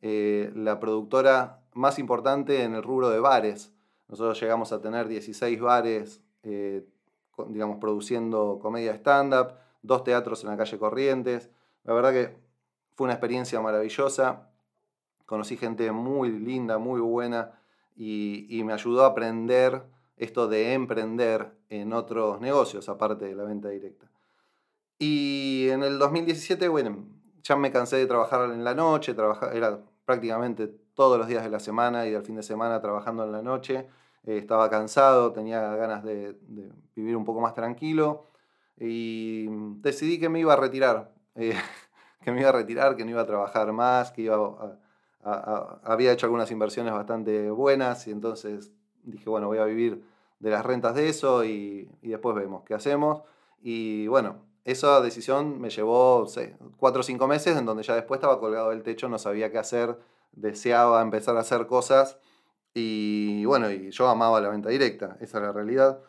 eh, 0.00 0.52
la 0.56 0.80
productora 0.80 1.60
más 1.74 1.98
importante 1.98 2.62
en 2.64 2.74
el 2.74 2.82
rubro 2.82 3.10
de 3.10 3.20
bares. 3.20 3.72
Nosotros 4.08 4.40
llegamos 4.40 4.72
a 4.72 4.80
tener 4.80 5.08
16 5.08 5.60
bares, 5.60 6.21
eh, 6.42 6.84
digamos, 7.48 7.78
produciendo 7.78 8.58
comedia 8.60 8.94
stand-up, 8.94 9.54
dos 9.82 10.04
teatros 10.04 10.42
en 10.44 10.50
la 10.50 10.56
calle 10.56 10.78
Corrientes. 10.78 11.50
La 11.84 11.94
verdad 11.94 12.12
que 12.12 12.36
fue 12.94 13.04
una 13.04 13.14
experiencia 13.14 13.60
maravillosa. 13.60 14.48
Conocí 15.26 15.56
gente 15.56 15.90
muy 15.92 16.30
linda, 16.30 16.78
muy 16.78 17.00
buena 17.00 17.52
y, 17.96 18.62
me 18.64 18.72
ayudó 18.72 19.04
a 19.04 19.08
aprender 19.08 19.82
esto 20.16 20.48
de 20.48 20.72
emprender 20.74 21.52
en 21.68 21.92
otros 21.92 22.40
negocios, 22.40 22.88
aparte 22.88 23.24
de 23.24 23.34
la 23.34 23.44
venta 23.44 23.68
directa. 23.68 24.10
Y 24.98 25.68
en 25.70 25.82
el 25.82 25.98
2017, 25.98 26.68
bueno, 26.68 27.04
ya 27.42 27.56
me 27.56 27.72
cansé 27.72 27.96
de 27.96 28.06
trabajar 28.06 28.50
en 28.50 28.62
la 28.62 28.74
noche, 28.74 29.16
era 29.52 29.80
prácticamente 30.04 30.68
todos 30.94 31.18
los 31.18 31.26
días 31.26 31.42
de 31.42 31.50
la 31.50 31.60
semana 31.60 32.06
y 32.06 32.10
del 32.10 32.22
fin 32.22 32.36
de 32.36 32.42
semana 32.42 32.80
trabajando 32.80 33.24
en 33.24 33.32
la 33.32 33.42
noche. 33.42 33.88
Eh, 34.24 34.38
estaba 34.38 34.70
cansado, 34.70 35.32
tenía 35.32 35.60
ganas 35.76 36.04
de, 36.04 36.36
vivir 36.94 37.16
un 37.16 37.24
poco 37.24 37.40
más 37.40 37.54
tranquilo 37.54 38.26
y 38.78 39.46
decidí 39.80 40.20
que 40.20 40.28
me 40.28 40.40
iba 40.40 40.52
a 40.52 40.56
retirar. 40.56 41.12
Eh, 41.34 41.54
que 42.22 42.30
me 42.30 42.40
iba 42.40 42.50
a 42.50 42.52
retirar, 42.52 42.96
que 42.96 43.04
no 43.04 43.10
iba 43.10 43.22
a 43.22 43.26
trabajar 43.26 43.72
más, 43.72 44.12
que 44.12 44.22
iba 44.22 44.78
había 45.24 46.12
hecho 46.12 46.26
algunas 46.26 46.50
inversiones 46.50 46.92
bastante 46.92 47.50
buenas 47.50 48.08
y 48.08 48.10
entonces 48.10 48.72
dije, 49.04 49.30
bueno, 49.30 49.46
voy 49.46 49.58
a 49.58 49.64
vivir 49.64 50.04
de 50.40 50.50
las 50.50 50.66
rentas 50.66 50.94
de 50.96 51.08
eso 51.08 51.44
y, 51.44 51.88
después 52.02 52.34
vemos 52.34 52.64
qué 52.64 52.74
hacemos. 52.74 53.22
Y 53.62 54.08
bueno, 54.08 54.36
esa 54.64 55.00
decisión 55.00 55.60
me 55.60 55.70
llevó 55.70 56.26
cuatro 56.76 57.00
o 57.00 57.02
cinco 57.04 57.28
meses 57.28 57.56
en 57.56 57.64
donde 57.64 57.84
ya 57.84 57.94
después 57.94 58.18
estaba 58.18 58.40
colgado 58.40 58.70
del 58.70 58.82
techo, 58.82 59.08
no 59.08 59.18
sabía 59.18 59.52
qué 59.52 59.58
hacer, 59.58 59.96
deseaba 60.32 61.00
empezar 61.02 61.36
a 61.36 61.40
hacer 61.40 61.66
cosas 61.66 62.18
y 62.74 63.44
bueno, 63.44 63.70
y 63.70 63.90
yo 63.90 64.08
amaba 64.08 64.40
la 64.40 64.48
venta 64.48 64.70
directa, 64.70 65.16
esa 65.20 65.38
es 65.38 65.44
la 65.44 65.52
realidad. 65.52 66.00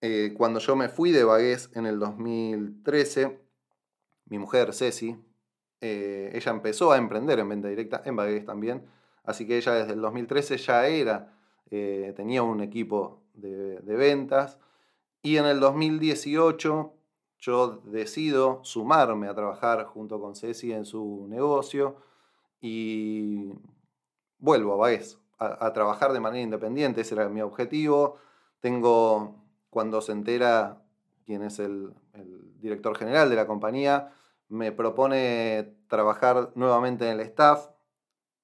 Eh, 0.00 0.32
cuando 0.36 0.60
yo 0.60 0.76
me 0.76 0.88
fui 0.88 1.10
de 1.10 1.24
Bagués 1.24 1.70
en 1.74 1.86
el 1.86 1.98
2013, 1.98 3.40
mi 4.26 4.38
mujer 4.38 4.72
Ceci, 4.72 5.16
eh, 5.80 6.30
ella 6.34 6.52
empezó 6.52 6.92
a 6.92 6.98
emprender 6.98 7.38
en 7.40 7.48
venta 7.48 7.68
directa, 7.68 8.02
en 8.04 8.14
Bagués 8.14 8.44
también, 8.44 8.86
así 9.24 9.46
que 9.46 9.56
ella 9.56 9.74
desde 9.74 9.94
el 9.94 10.00
2013 10.00 10.56
ya 10.58 10.86
era, 10.86 11.36
eh, 11.70 12.12
tenía 12.16 12.42
un 12.42 12.60
equipo 12.62 13.22
de, 13.34 13.80
ventas 13.82 14.58
y 15.22 15.36
en 15.36 15.46
el 15.46 15.60
2018 15.60 16.94
yo 17.38 17.82
decido 17.84 18.60
sumarme 18.64 19.28
a 19.28 19.34
trabajar 19.34 19.84
junto 19.84 20.20
con 20.20 20.36
Ceci 20.36 20.72
en 20.72 20.84
su 20.84 21.26
negocio 21.28 21.96
y 22.60 23.52
vuelvo 24.38 24.74
a 24.74 24.76
Baez 24.76 25.18
a, 25.38 25.72
trabajar 25.72 26.12
de 26.12 26.20
manera 26.20 26.42
independiente, 26.42 27.02
ese 27.02 27.14
era 27.14 27.28
mi 27.28 27.40
objetivo. 27.42 28.16
Tengo, 28.60 29.36
cuando 29.70 30.00
se 30.00 30.12
entera 30.12 30.82
quién 31.24 31.42
es 31.42 31.58
el 31.58 31.94
director 32.60 32.96
general 32.96 33.30
de 33.30 33.36
la 33.36 33.46
compañía, 33.46 34.12
me 34.48 34.72
propone 34.72 35.74
trabajar 35.88 36.52
nuevamente 36.54 37.06
en 37.06 37.12
el 37.12 37.20
staff. 37.20 37.68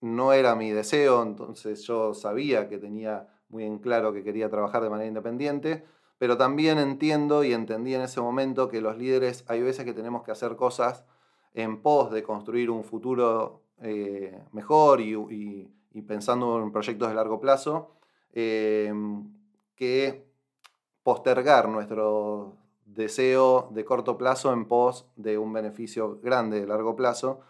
No 0.01 0.33
era 0.33 0.55
mi 0.55 0.71
deseo, 0.71 1.23
entonces 1.23 1.83
yo 1.83 2.15
sabía 2.15 2.69
que 2.69 2.79
tenía 2.79 3.29
muy 3.49 3.65
en 3.65 3.79
claro 3.79 4.13
que 4.13 4.23
quería 4.23 4.51
trabajar 4.51 4.83
de 4.83 4.91
manera 4.91 5.09
independiente, 5.09 5.85
pero 6.19 6.37
también 6.37 6.79
entiendo 6.79 7.45
y 7.45 7.53
entendí 7.53 7.95
en 7.95 8.03
ese 8.03 8.21
momento 8.21 8.69
que 8.69 8.81
los 8.81 8.99
líderes 8.99 9.45
hay 9.49 9.63
veces 9.63 9.85
que 9.85 9.95
tenemos 9.95 10.23
que 10.23 10.33
hacer 10.33 10.57
cosas 10.57 11.05
en 11.55 11.81
pos 11.81 12.11
de 12.11 12.23
construir 12.23 12.71
un 12.71 12.85
futuro 12.85 13.63
eh, 13.81 14.39
mejor 14.53 15.01
y, 15.01 15.71
pensando 16.03 16.61
en 16.61 16.73
proyectos 16.73 17.09
de 17.09 17.15
largo 17.15 17.41
plazo, 17.41 17.93
eh, 18.33 18.93
que 19.75 20.27
postergar 21.03 21.69
nuestro 21.69 22.57
deseo 22.85 23.69
de 23.73 23.85
corto 23.85 24.17
plazo 24.17 24.53
en 24.53 24.67
pos 24.67 25.07
de 25.17 25.39
un 25.39 25.53
beneficio 25.53 26.19
grande 26.23 26.61
de 26.61 26.67
largo 26.67 26.97
plazo. 26.97 27.41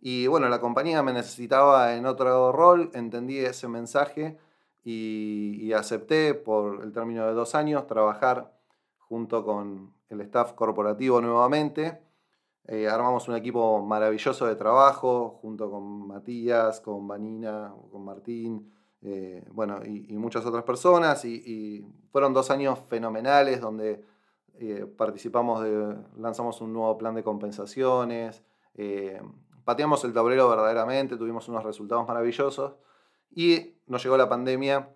Y 0.00 0.26
bueno, 0.26 0.48
la 0.48 0.60
compañía 0.60 1.02
me 1.02 1.12
necesitaba 1.12 1.94
en 1.94 2.06
otro 2.06 2.52
rol, 2.52 2.90
entendí 2.94 3.38
ese 3.38 3.68
mensaje 3.68 4.38
y, 4.84 5.72
acepté 5.72 6.34
por 6.34 6.84
el 6.84 6.92
término 6.92 7.26
de 7.26 7.32
dos 7.32 7.54
años 7.54 7.86
trabajar 7.86 8.52
junto 8.98 9.44
con 9.44 9.94
el 10.10 10.20
staff 10.20 10.52
corporativo 10.52 11.20
nuevamente. 11.20 12.03
Eh, 12.66 12.88
armamos 12.88 13.28
un 13.28 13.36
equipo 13.36 13.84
maravilloso 13.84 14.46
de 14.46 14.56
trabajo 14.56 15.38
junto 15.42 15.70
con 15.70 16.06
Matías, 16.06 16.80
con 16.80 17.06
Vanina, 17.06 17.74
con 17.90 18.04
Martín, 18.04 18.72
eh, 19.02 19.44
bueno, 19.52 19.80
y, 19.84 20.16
muchas 20.16 20.46
otras 20.46 20.64
personas. 20.64 21.24
y 21.24 21.84
fueron 22.10 22.32
dos 22.32 22.50
años 22.50 22.78
fenomenales 22.88 23.60
donde 23.60 24.04
eh, 24.60 24.86
participamos 24.86 25.64
de, 25.64 25.96
lanzamos 26.16 26.60
un 26.60 26.72
nuevo 26.72 26.96
plan 26.96 27.14
de 27.16 27.24
compensaciones, 27.24 28.44
eh, 28.76 29.20
pateamos 29.64 30.04
el 30.04 30.12
tablero 30.12 30.48
verdaderamente, 30.48 31.16
tuvimos 31.16 31.48
unos 31.48 31.64
resultados 31.64 32.06
maravillosos 32.06 32.76
y 33.34 33.74
nos 33.88 34.04
llegó 34.04 34.16
la 34.16 34.28
pandemia 34.28 34.90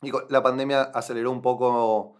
y 0.00 0.12
la 0.28 0.42
pandemia 0.44 0.82
aceleró 0.82 1.32
un 1.32 1.42
poco 1.42 2.14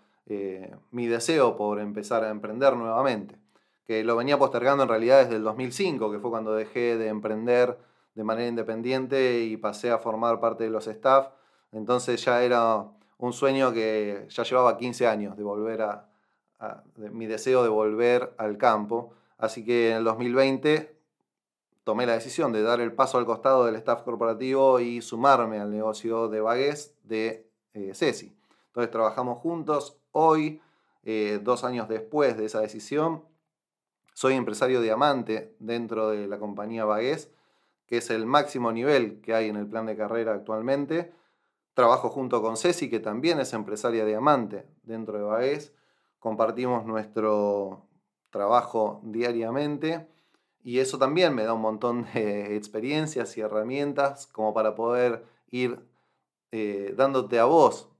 mi 0.90 1.06
deseo 1.06 1.54
por 1.54 1.78
empezar 1.78 2.24
a 2.24 2.30
emprender 2.30 2.76
nuevamente, 2.76 3.38
que 3.86 4.02
lo 4.04 4.16
venía 4.16 4.38
postergando 4.38 4.82
en 4.82 4.88
realidad 4.88 5.22
desde 5.24 5.36
el 5.36 5.44
2005, 5.44 6.10
que 6.10 6.18
fue 6.18 6.30
cuando 6.30 6.54
dejé 6.54 6.96
de 6.96 7.08
emprender 7.08 7.78
de 8.14 8.24
manera 8.24 8.48
independiente 8.48 9.40
y 9.40 9.56
pasé 9.56 9.90
a 9.90 9.98
formar 9.98 10.40
parte 10.40 10.64
de 10.64 10.70
los 10.70 10.86
staff. 10.86 11.28
Entonces 11.72 12.24
ya 12.24 12.42
era 12.42 12.86
un 13.18 13.32
sueño 13.32 13.72
que 13.72 14.26
ya 14.28 14.42
llevaba 14.42 14.76
15 14.76 15.06
años 15.06 15.36
de 15.36 15.42
volver 15.42 15.82
a, 15.82 16.08
mi 16.96 17.26
deseo 17.26 17.62
de 17.62 17.68
volver 17.68 18.34
al 18.38 18.56
campo. 18.56 19.12
Así 19.36 19.64
que 19.64 19.90
en 19.90 19.98
el 19.98 20.04
2020 20.04 20.96
tomé 21.82 22.06
la 22.06 22.14
decisión 22.14 22.52
de 22.52 22.62
dar 22.62 22.80
el 22.80 22.92
paso 22.92 23.18
al 23.18 23.26
costado 23.26 23.66
del 23.66 23.74
staff 23.76 24.02
corporativo 24.02 24.80
y 24.80 25.02
sumarme 25.02 25.60
al 25.60 25.70
negocio 25.70 26.28
de 26.28 26.40
Bagués 26.40 26.94
de 27.02 27.50
eh, 27.74 27.92
Ceci. 27.94 28.34
Entonces 28.68 28.90
trabajamos 28.90 29.38
juntos. 29.38 29.98
Hoy, 30.12 30.62
eh, 31.02 31.40
dos 31.42 31.64
años 31.64 31.88
después 31.88 32.36
de 32.38 32.46
esa 32.46 32.60
decisión, 32.60 33.24
soy 34.14 34.35
empresario 34.35 34.81
diamante 34.81 35.55
dentro 35.59 36.09
de 36.09 36.27
la 36.27 36.38
compañía 36.38 36.87
Bagués, 36.87 37.31
que 37.87 37.98
es 37.98 38.09
el 38.09 38.24
máximo 38.24 38.72
nivel 38.72 39.20
que 39.20 39.35
hay 39.35 39.50
en 39.50 39.57
el 39.57 39.66
plan 39.66 39.85
de 39.85 39.96
carrera 39.96 40.33
actualmente. 40.33 41.12
Trabajo 41.74 42.09
junto 42.09 42.40
con 42.40 42.57
Ceci, 42.57 42.88
que 42.88 43.00
también 43.00 43.38
es 43.40 43.53
empresaria 43.53 44.07
diamante 44.07 44.66
dentro 44.85 45.18
de 45.18 45.24
Bagués 45.24 45.74
compartimos 46.24 46.87
nuestro 46.87 47.87
trabajo 48.31 49.03
diariamente 49.05 50.09
y 50.62 50.79
eso 50.79 50.96
también 50.96 51.35
me 51.35 51.44
da 51.44 51.53
un 51.53 51.61
montón 51.61 52.07
de 52.14 52.57
experiencias 52.57 53.37
y 53.37 53.42
herramientas 53.42 54.27
como 54.29 54.55
para 54.55 54.74
poder 54.74 55.22
ir 55.50 55.85
eh, 56.50 56.94
dándote 56.96 57.38
a 57.38 57.44
vos 57.44 57.90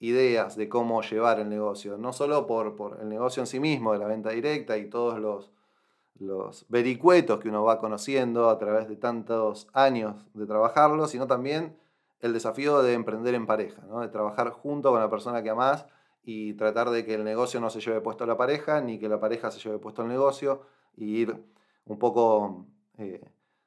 ideas 0.00 0.56
de 0.56 0.68
cómo 0.68 1.02
llevar 1.02 1.40
el 1.40 1.48
negocio, 1.48 1.96
no 1.96 2.12
solo 2.12 2.46
por, 2.46 2.76
por, 2.76 3.00
el 3.00 3.08
negocio 3.08 3.42
en 3.42 3.46
sí 3.46 3.60
mismo, 3.60 3.92
de 3.92 3.98
la 3.98 4.06
venta 4.06 4.30
directa 4.30 4.76
y 4.76 4.88
todos 4.88 5.18
los, 5.18 5.50
los 6.18 6.66
vericuetos 6.68 7.40
que 7.40 7.48
uno 7.48 7.64
va 7.64 7.78
conociendo 7.78 8.50
a 8.50 8.58
través 8.58 8.88
de 8.88 8.96
tantos 8.96 9.68
años 9.72 10.26
de 10.34 10.46
trabajarlo, 10.46 11.06
sino 11.08 11.26
también 11.26 11.76
el 12.20 12.32
desafío 12.32 12.82
de 12.82 12.94
emprender 12.94 13.34
en 13.34 13.46
pareja, 13.46 13.82
¿no? 13.88 14.00
de 14.00 14.08
trabajar 14.08 14.50
junto 14.50 14.90
con 14.90 15.00
la 15.00 15.10
persona 15.10 15.42
que 15.42 15.50
amás 15.50 15.86
y 16.24 16.54
tratar 16.54 16.90
de 16.90 17.04
que 17.04 17.14
el 17.14 17.24
negocio 17.24 17.60
no 17.60 17.70
se 17.70 17.80
lleve 17.80 18.00
puesto 18.00 18.24
a 18.24 18.26
la 18.26 18.36
pareja, 18.36 18.80
ni 18.80 18.98
que 18.98 19.08
la 19.08 19.20
pareja 19.20 19.50
se 19.50 19.60
lleve 19.60 19.78
puesto 19.78 20.02
al 20.02 20.08
negocio, 20.08 20.62
y 20.96 21.18
ir 21.18 21.40
un 21.84 21.98
poco 21.98 22.66
eh, 22.98 23.20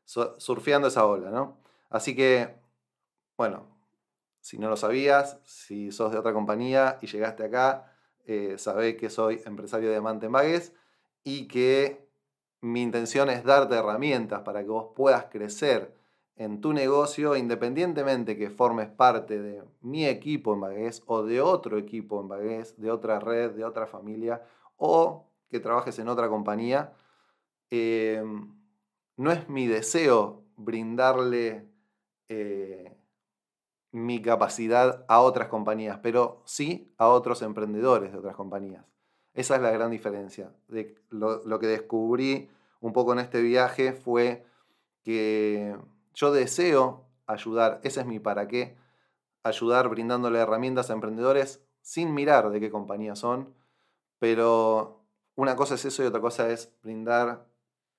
surfeando 0.03 0.89
esa 0.89 1.05
ola, 1.05 1.29
¿no? 1.29 1.57
Así 1.89 2.15
que, 2.15 2.55
bueno, 3.37 3.65
si 4.41 4.57
no 4.57 4.69
lo 4.69 4.77
sabías, 4.77 5.39
si 5.43 5.91
sos 5.91 6.11
de 6.11 6.17
otra 6.17 6.33
compañía 6.33 6.97
y 7.01 7.07
llegaste 7.07 7.43
acá, 7.43 7.93
eh, 8.25 8.55
sabé 8.57 8.95
que 8.95 9.09
soy 9.09 9.41
empresario 9.45 9.89
de 9.89 9.95
en 10.25 10.31
Bagués 10.31 10.73
y 11.23 11.47
que 11.47 12.07
mi 12.61 12.81
intención 12.81 13.29
es 13.29 13.43
darte 13.43 13.75
herramientas 13.75 14.41
para 14.41 14.61
que 14.61 14.69
vos 14.69 14.91
puedas 14.95 15.25
crecer 15.25 15.95
en 16.35 16.61
tu 16.61 16.71
negocio 16.71 17.35
independientemente 17.35 18.37
que 18.37 18.49
formes 18.49 18.87
parte 18.89 19.41
de 19.41 19.63
mi 19.81 20.05
equipo 20.05 20.53
en 20.53 20.91
o 21.05 21.23
de 21.23 21.41
otro 21.41 21.77
equipo 21.77 22.21
en 22.21 22.29
de 22.77 22.91
otra 22.91 23.19
red, 23.19 23.51
de 23.51 23.65
otra 23.65 23.87
familia 23.87 24.41
o 24.77 25.27
que 25.49 25.59
trabajes 25.59 25.99
en 25.99 26.07
otra 26.07 26.29
compañía. 26.29 26.93
Eh, 27.69 28.23
no 29.17 29.31
es 29.31 29.49
mi 29.49 29.67
deseo 29.67 30.45
brindarle 30.55 31.67
eh, 32.29 32.98
mi 33.91 34.21
capacidad 34.21 35.05
a 35.07 35.21
otras 35.21 35.47
compañías, 35.47 35.99
pero 36.01 36.41
sí 36.45 36.93
a 36.97 37.07
otros 37.07 37.41
emprendedores 37.41 38.11
de 38.11 38.19
otras 38.19 38.35
compañías. 38.35 38.85
Esa 39.33 39.55
es 39.55 39.61
la 39.61 39.71
gran 39.71 39.91
diferencia. 39.91 40.51
Lo, 41.09 41.59
que 41.59 41.67
descubrí 41.67 42.49
un 42.81 42.93
poco 42.93 43.13
en 43.13 43.19
este 43.19 43.41
viaje 43.41 43.93
fue 43.93 44.45
que 45.03 45.75
yo 46.13 46.31
deseo 46.31 47.05
ayudar, 47.25 47.79
ese 47.83 48.01
es 48.01 48.05
mi 48.05 48.19
para 48.19 48.47
qué, 48.47 48.75
ayudar 49.43 49.89
brindándole 49.89 50.39
herramientas 50.39 50.89
a 50.89 50.93
emprendedores 50.93 51.63
sin 51.81 52.13
mirar 52.13 52.49
de 52.49 52.59
qué 52.59 52.69
compañía 52.69 53.15
son, 53.15 53.53
pero 54.19 55.05
una 55.35 55.55
cosa 55.55 55.75
es 55.75 55.85
eso 55.85 56.03
y 56.03 56.07
otra 56.07 56.21
cosa 56.21 56.49
es 56.49 56.73
brindar 56.83 57.45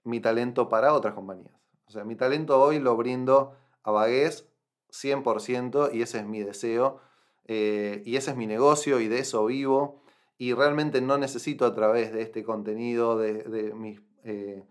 mi 0.04 0.20
talento 0.20 0.68
para 0.68 0.92
otras 0.92 1.14
compañías. 1.14 1.54
O 1.86 1.90
sea, 1.90 2.04
mi 2.04 2.14
talento 2.14 2.60
hoy 2.60 2.78
lo 2.78 2.96
brindo 2.96 3.56
a 3.82 3.90
Bagués 3.90 4.49
100% 4.90 5.90
y 5.92 6.02
ese 6.02 6.18
es 6.18 6.26
mi 6.26 6.42
deseo 6.42 7.00
eh, 7.46 8.02
y 8.04 8.16
ese 8.16 8.30
es 8.30 8.36
mi 8.36 8.46
negocio 8.46 9.00
y 9.00 9.08
de 9.08 9.18
eso 9.18 9.44
vivo 9.46 10.00
y 10.38 10.54
realmente 10.54 11.00
no 11.00 11.18
necesito 11.18 11.66
a 11.66 11.74
través 11.74 12.12
de 12.12 12.22
este 12.22 12.44
contenido, 12.44 13.18
de, 13.18 13.74
mis, 13.74 14.00
eh, 14.24 14.64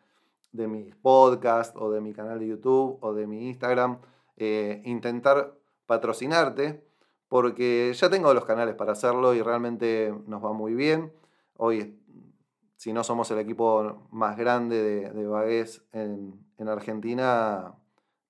de 0.51 0.67
mis 0.67 0.95
podcasts 0.95 1.77
o 1.77 1.91
de 1.91 2.01
mi 2.01 2.13
canal 2.13 2.39
de 2.39 2.47
YouTube 2.47 2.97
o 3.01 3.13
de 3.13 3.27
mi 3.27 3.49
Instagram, 3.49 3.99
eh, 4.37 4.81
intentar 4.85 5.53
patrocinarte 5.85 6.83
porque 7.27 7.93
ya 7.93 8.09
tengo 8.09 8.33
los 8.33 8.45
canales 8.45 8.75
para 8.75 8.93
hacerlo 8.93 9.35
y 9.35 9.41
realmente 9.41 10.13
nos 10.25 10.43
va 10.43 10.53
muy 10.53 10.73
bien. 10.73 11.13
Hoy, 11.57 11.99
si 12.77 12.93
no 12.93 13.03
somos 13.03 13.29
el 13.29 13.39
equipo 13.39 14.07
más 14.09 14.37
grande 14.37 14.81
de, 14.81 15.09
de 15.11 15.27
Bagués 15.27 15.83
en, 15.91 16.43
en 16.57 16.67
Argentina, 16.67 17.75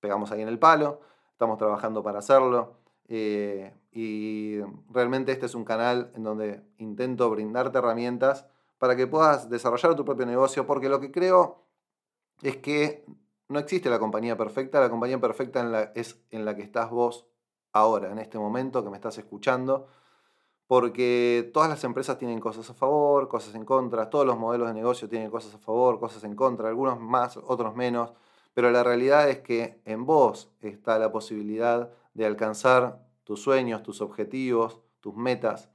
pegamos 0.00 0.32
ahí 0.32 0.42
en 0.42 0.48
el 0.48 0.58
palo 0.58 1.00
estamos 1.40 1.56
trabajando 1.56 2.02
para 2.02 2.18
hacerlo. 2.18 2.74
Eh, 3.08 3.72
y 3.92 4.58
realmente 4.90 5.32
este 5.32 5.46
es 5.46 5.54
un 5.54 5.64
canal 5.64 6.12
en 6.14 6.22
donde 6.22 6.62
intento 6.76 7.30
brindarte 7.30 7.78
herramientas 7.78 8.46
para 8.76 8.94
que 8.94 9.06
puedas 9.06 9.48
desarrollar 9.48 9.94
tu 9.96 10.04
propio 10.04 10.26
negocio, 10.26 10.66
porque 10.66 10.90
lo 10.90 11.00
que 11.00 11.10
creo 11.10 11.64
es 12.42 12.58
que 12.58 13.06
no 13.48 13.58
existe 13.58 13.88
la 13.88 13.98
compañía 13.98 14.36
perfecta, 14.36 14.80
la 14.80 14.90
compañía 14.90 15.18
perfecta 15.18 15.90
es 15.94 16.20
en 16.30 16.44
la 16.44 16.54
que 16.54 16.62
estás 16.62 16.90
vos 16.90 17.26
ahora, 17.72 18.12
en 18.12 18.18
este 18.18 18.38
momento 18.38 18.84
que 18.84 18.90
me 18.90 18.96
estás 18.96 19.16
escuchando, 19.16 19.86
porque 20.66 21.50
todas 21.54 21.70
las 21.70 21.82
empresas 21.84 22.18
tienen 22.18 22.38
cosas 22.38 22.68
a 22.68 22.74
favor, 22.74 23.28
cosas 23.28 23.54
en 23.54 23.64
contra, 23.64 24.10
todos 24.10 24.26
los 24.26 24.36
modelos 24.36 24.68
de 24.68 24.74
negocio 24.74 25.08
tienen 25.08 25.30
cosas 25.30 25.54
a 25.54 25.58
favor, 25.58 25.98
cosas 25.98 26.22
en 26.24 26.36
contra, 26.36 26.68
algunos 26.68 27.00
más, 27.00 27.38
otros 27.38 27.74
menos. 27.74 28.12
Pero 28.54 28.70
la 28.70 28.82
realidad 28.82 29.28
es 29.28 29.38
que 29.38 29.80
en 29.84 30.06
vos 30.06 30.50
está 30.60 30.98
la 30.98 31.12
posibilidad 31.12 31.90
de 32.14 32.26
alcanzar 32.26 33.04
tus 33.24 33.42
sueños, 33.42 33.82
tus 33.82 34.00
objetivos, 34.00 34.80
tus 35.00 35.14
metas, 35.14 35.70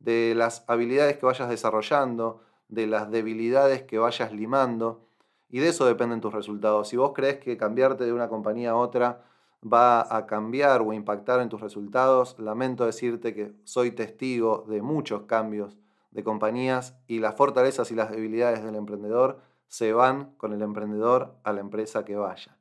de 0.00 0.34
las 0.36 0.64
habilidades 0.66 1.16
que 1.16 1.26
vayas 1.26 1.48
desarrollando, 1.48 2.42
de 2.68 2.86
las 2.86 3.10
debilidades 3.10 3.82
que 3.82 3.98
vayas 3.98 4.32
limando, 4.32 5.06
y 5.48 5.60
de 5.60 5.68
eso 5.68 5.86
dependen 5.86 6.20
tus 6.20 6.34
resultados. 6.34 6.88
Si 6.88 6.96
vos 6.96 7.12
crees 7.14 7.38
que 7.38 7.56
cambiarte 7.56 8.04
de 8.04 8.12
una 8.12 8.28
compañía 8.28 8.70
a 8.70 8.76
otra 8.76 9.24
va 9.62 10.14
a 10.14 10.26
cambiar 10.26 10.82
o 10.82 10.92
impactar 10.92 11.40
en 11.40 11.48
tus 11.48 11.60
resultados, 11.60 12.38
lamento 12.38 12.84
decirte 12.84 13.34
que 13.34 13.54
soy 13.64 13.92
testigo 13.92 14.64
de 14.68 14.82
muchos 14.82 15.22
cambios 15.22 15.78
de 16.10 16.24
compañías 16.24 16.96
y 17.06 17.18
las 17.18 17.34
fortalezas 17.34 17.90
y 17.90 17.94
las 17.94 18.10
debilidades 18.10 18.64
del 18.64 18.74
emprendedor 18.74 19.40
se 19.68 19.92
van 19.92 20.34
con 20.36 20.52
el 20.52 20.62
emprendedor 20.62 21.36
a 21.44 21.52
la 21.52 21.60
empresa 21.60 22.04
que 22.04 22.16
vaya. 22.16 22.56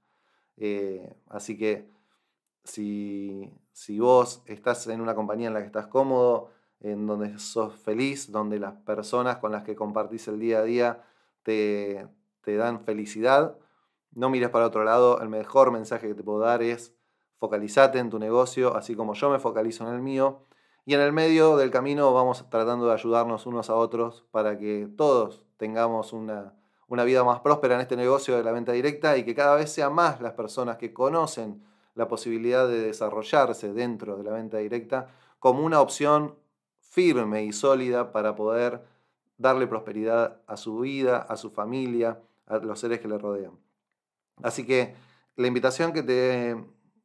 Eh, 0.58 1.16
así 1.28 1.58
que 1.58 1.90
si, 2.64 3.52
vos 4.00 4.42
estás 4.46 4.88
en 4.88 5.02
una 5.02 5.16
compañía 5.16 5.48
en 5.48 5.54
la 5.54 5.60
que 5.60 5.68
estás 5.68 5.88
cómodo, 5.88 6.52
en 6.80 7.08
donde 7.08 7.38
sos 7.40 7.76
feliz, 7.76 8.32
donde 8.32 8.60
las 8.60 8.74
personas 8.74 9.38
con 9.38 9.52
las 9.52 9.64
que 9.64 9.76
compartís 9.76 10.28
el 10.28 10.40
día 10.40 10.60
a 10.60 10.64
día 10.64 11.04
te, 11.44 12.08
te 12.42 12.56
dan 12.56 12.82
felicidad, 12.82 13.58
no 14.12 14.30
mires 14.30 14.50
para 14.50 14.68
otro 14.68 14.84
lado. 14.84 15.22
El 15.22 15.30
mejor 15.30 15.72
mensaje 15.72 16.08
que 16.08 16.16
te 16.16 16.24
puedo 16.24 16.40
dar 16.40 16.62
es 16.62 16.96
focalizate 17.38 18.00
en 18.00 18.10
tu 18.10 18.20
negocio, 18.20 18.76
así 18.76 18.96
como 18.96 19.14
yo 19.14 19.30
me 19.30 19.40
focalizo 19.40 19.88
en 19.88 19.94
el 19.94 20.02
mío. 20.02 20.42
Y 20.86 20.94
en 20.94 21.02
el 21.02 21.14
medio 21.14 21.58
del 21.58 21.72
camino 21.72 22.14
vamos 22.14 22.48
tratando 22.50 22.88
de 22.88 22.94
ayudarnos 22.94 23.46
unos 23.48 23.70
a 23.70 23.76
otros 23.76 24.24
para 24.32 24.58
que 24.58 24.88
todos 24.96 25.42
tengamos 25.58 26.14
una, 26.14 26.54
una 26.88 27.04
vida 27.04 27.24
más 27.24 27.40
próspera 27.40 27.76
en 27.76 27.82
este 27.82 27.96
negocio 27.96 28.38
de 28.38 28.44
la 28.44 28.52
venta 28.52 28.72
directa 28.72 29.18
y 29.18 29.24
que 29.24 29.36
cada 29.36 29.56
vez 29.56 29.72
sean 29.72 29.94
más 29.94 30.22
las 30.22 30.34
personas 30.34 30.78
que 30.78 30.94
conocen 30.94 31.64
la 31.96 32.08
posibilidad 32.08 32.68
de 32.68 32.80
desarrollarse 32.80 33.74
dentro 33.74 34.18
de 34.18 34.24
la 34.24 34.32
venta 34.32 34.58
directa 34.58 35.08
como 35.40 35.64
una 35.64 35.82
opción 35.82 36.36
firme 36.80 37.44
y 37.44 37.54
sólida 37.54 38.12
para 38.12 38.36
poder 38.36 38.84
darle 39.38 39.68
prosperidad 39.68 40.42
a 40.48 40.58
su 40.58 40.80
vida, 40.80 41.18
a 41.18 41.36
su 41.38 41.52
familia, 41.52 42.20
a 42.46 42.58
los 42.60 42.80
seres 42.80 43.00
que 43.00 43.08
le 43.08 43.18
rodean. 43.18 43.52
Así 44.44 44.66
que 44.66 44.96
la 45.36 45.48
invitación 45.48 45.92
que 45.92 46.04
te, 46.04 46.56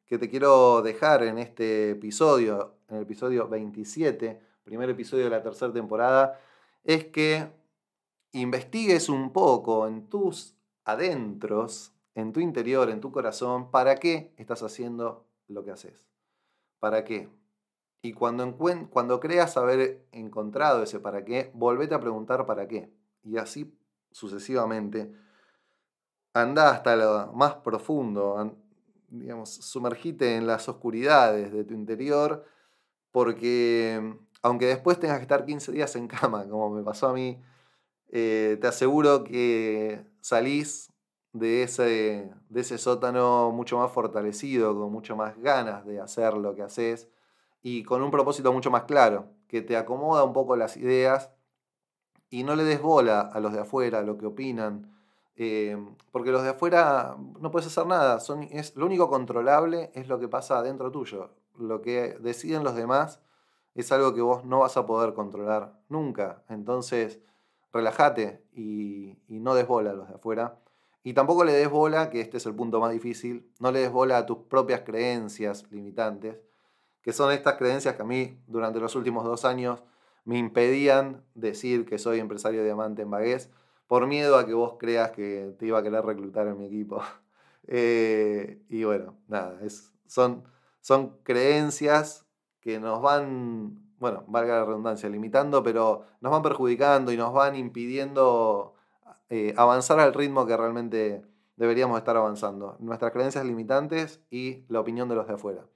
que 0.06 0.18
te 0.18 0.28
quiero 0.28 0.82
dejar 0.82 1.22
en 1.22 1.38
este 1.38 1.90
episodio, 1.90 2.76
en 2.88 2.96
el 2.96 3.02
episodio 3.02 3.48
27, 3.48 4.40
primer 4.64 4.90
episodio 4.90 5.24
de 5.24 5.30
la 5.30 5.42
tercera 5.42 5.72
temporada, 5.72 6.38
es 6.84 7.06
que 7.06 7.48
investigues 8.32 9.08
un 9.08 9.32
poco 9.32 9.86
en 9.86 10.08
tus 10.08 10.56
adentros, 10.84 11.92
en 12.14 12.32
tu 12.32 12.40
interior, 12.40 12.90
en 12.90 13.00
tu 13.00 13.12
corazón, 13.12 13.70
para 13.70 13.96
qué 13.96 14.34
estás 14.36 14.62
haciendo 14.62 15.26
lo 15.48 15.64
que 15.64 15.72
haces. 15.72 16.08
¿Para 16.78 17.04
qué? 17.04 17.28
Y 18.02 18.12
cuando, 18.12 18.56
cuando 18.90 19.20
creas 19.20 19.56
haber 19.56 20.06
encontrado 20.12 20.82
ese 20.82 21.00
para 21.00 21.24
qué, 21.24 21.50
volvete 21.54 21.94
a 21.94 22.00
preguntar 22.00 22.46
para 22.46 22.66
qué. 22.66 22.90
Y 23.22 23.36
así 23.36 23.76
sucesivamente. 24.10 25.12
Anda 26.32 26.70
hasta 26.70 26.96
lo 26.96 27.32
más 27.32 27.56
profundo, 27.56 28.56
digamos, 29.08 29.50
sumergite 29.50 30.36
en 30.36 30.46
las 30.46 30.68
oscuridades 30.68 31.52
de 31.52 31.64
tu 31.64 31.74
interior, 31.74 32.44
porque 33.10 34.16
aunque 34.42 34.66
después 34.66 34.98
tengas 35.00 35.18
que 35.18 35.22
estar 35.22 35.44
15 35.44 35.72
días 35.72 35.94
en 35.96 36.06
cama, 36.08 36.48
como 36.48 36.70
me 36.70 36.82
pasó 36.82 37.08
a 37.08 37.12
mí, 37.12 37.40
eh, 38.12 38.58
te 38.60 38.66
aseguro 38.66 39.24
que 39.24 40.04
salís 40.20 40.90
de 41.32 41.62
ese, 41.62 42.32
de 42.48 42.60
ese 42.60 42.78
sótano 42.78 43.52
mucho 43.52 43.78
más 43.78 43.92
fortalecido, 43.92 44.76
con 44.76 44.90
mucho 44.90 45.16
más 45.16 45.38
ganas 45.38 45.86
de 45.86 46.00
hacer 46.00 46.34
lo 46.34 46.54
que 46.54 46.62
haces 46.62 47.08
y 47.62 47.84
con 47.84 48.02
un 48.02 48.10
propósito 48.10 48.52
mucho 48.52 48.70
más 48.70 48.84
claro, 48.84 49.28
que 49.46 49.62
te 49.62 49.76
acomoda 49.76 50.24
un 50.24 50.32
poco 50.32 50.56
las 50.56 50.76
ideas 50.76 51.30
y 52.30 52.42
no 52.44 52.56
le 52.56 52.64
des 52.64 52.80
bola 52.80 53.20
a 53.20 53.40
los 53.40 53.52
de 53.52 53.60
afuera, 53.60 54.00
a 54.00 54.02
lo 54.02 54.16
que 54.16 54.26
opinan, 54.26 54.96
eh, 55.36 55.76
porque 56.10 56.32
los 56.32 56.42
de 56.42 56.50
afuera 56.50 57.16
no 57.40 57.50
puedes 57.50 57.68
hacer 57.68 57.86
nada, 57.86 58.20
son, 58.20 58.42
es, 58.44 58.76
lo 58.76 58.86
único 58.86 59.08
controlable 59.08 59.90
es 59.94 60.08
lo 60.08 60.18
que 60.18 60.28
pasa 60.28 60.58
adentro 60.58 60.90
tuyo, 60.90 61.30
lo 61.58 61.80
que 61.80 62.16
deciden 62.20 62.64
los 62.64 62.74
demás 62.74 63.20
es 63.74 63.92
algo 63.92 64.14
que 64.14 64.20
vos 64.20 64.44
no 64.44 64.60
vas 64.60 64.76
a 64.76 64.86
poder 64.86 65.14
controlar 65.14 65.78
nunca, 65.88 66.42
entonces 66.48 67.20
relájate 67.72 68.42
y, 68.52 69.16
no 69.28 69.54
des 69.54 69.66
bola 69.66 69.90
a 69.90 69.94
los 69.94 70.08
de 70.08 70.14
afuera. 70.14 70.58
Y 71.02 71.14
tampoco 71.14 71.44
le 71.44 71.52
des 71.52 71.70
bola, 71.70 72.10
que 72.10 72.20
este 72.20 72.36
es 72.36 72.46
el 72.46 72.54
punto 72.54 72.78
más 72.80 72.92
difícil, 72.92 73.50
no 73.58 73.72
le 73.72 73.80
des 73.80 73.90
bola 73.90 74.18
a 74.18 74.26
tus 74.26 74.38
propias 74.38 74.82
creencias 74.82 75.64
limitantes, 75.70 76.36
que 77.02 77.12
son 77.12 77.32
estas 77.32 77.54
creencias 77.54 77.96
que 77.96 78.02
a 78.02 78.04
mí 78.04 78.38
durante 78.46 78.80
los 78.80 78.94
últimos 78.96 79.24
dos 79.24 79.44
años 79.44 79.82
me 80.24 80.36
impedían 80.36 81.24
decir 81.34 81.86
que 81.86 81.98
soy 81.98 82.20
empresario 82.20 82.60
de 82.60 82.66
diamante 82.66 83.02
en 83.02 83.10
Bagués 83.10 83.50
por 83.86 84.06
miedo 84.06 84.36
a 84.36 84.46
que 84.46 84.52
vos 84.52 84.76
creas 84.78 85.10
que 85.12 85.54
te 85.58 85.66
iba 85.66 85.78
a 85.78 85.82
querer 85.82 86.04
reclutar 86.04 86.46
en 86.46 86.58
mi 86.58 86.66
equipo. 86.66 87.02
Eh, 87.72 88.64
y 88.68 88.82
bueno, 88.82 89.16
nada, 89.28 89.60
es, 89.62 89.92
son, 90.06 90.42
son 90.80 91.18
creencias 91.22 92.26
que 92.60 92.80
nos 92.80 93.00
van 93.00 93.89
bueno, 94.00 94.24
valga 94.26 94.56
la 94.56 94.64
redundancia, 94.64 95.08
limitando, 95.08 95.62
pero 95.62 96.06
nos 96.20 96.32
van 96.32 96.42
perjudicando 96.42 97.12
y 97.12 97.16
nos 97.16 97.32
van 97.32 97.54
impidiendo 97.54 98.74
eh, 99.28 99.54
avanzar 99.56 100.00
al 100.00 100.14
ritmo 100.14 100.46
que 100.46 100.56
realmente 100.56 101.22
deberíamos 101.56 101.98
estar 101.98 102.16
avanzando. 102.16 102.76
Nuestras 102.80 103.12
creencias 103.12 103.44
limitantes 103.44 104.20
y 104.30 104.64
la 104.68 104.80
opinión 104.80 105.08
de 105.08 105.14
los 105.14 105.28
de 105.28 105.34
afuera. 105.34 105.66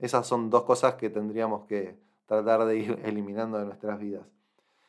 Esas 0.00 0.26
son 0.26 0.50
dos 0.50 0.64
cosas 0.64 0.94
que 0.94 1.08
tendríamos 1.10 1.66
que 1.66 1.96
tratar 2.26 2.64
de 2.64 2.76
ir 2.76 3.00
eliminando 3.04 3.58
de 3.58 3.64
nuestras 3.64 3.98
vidas. 3.98 4.26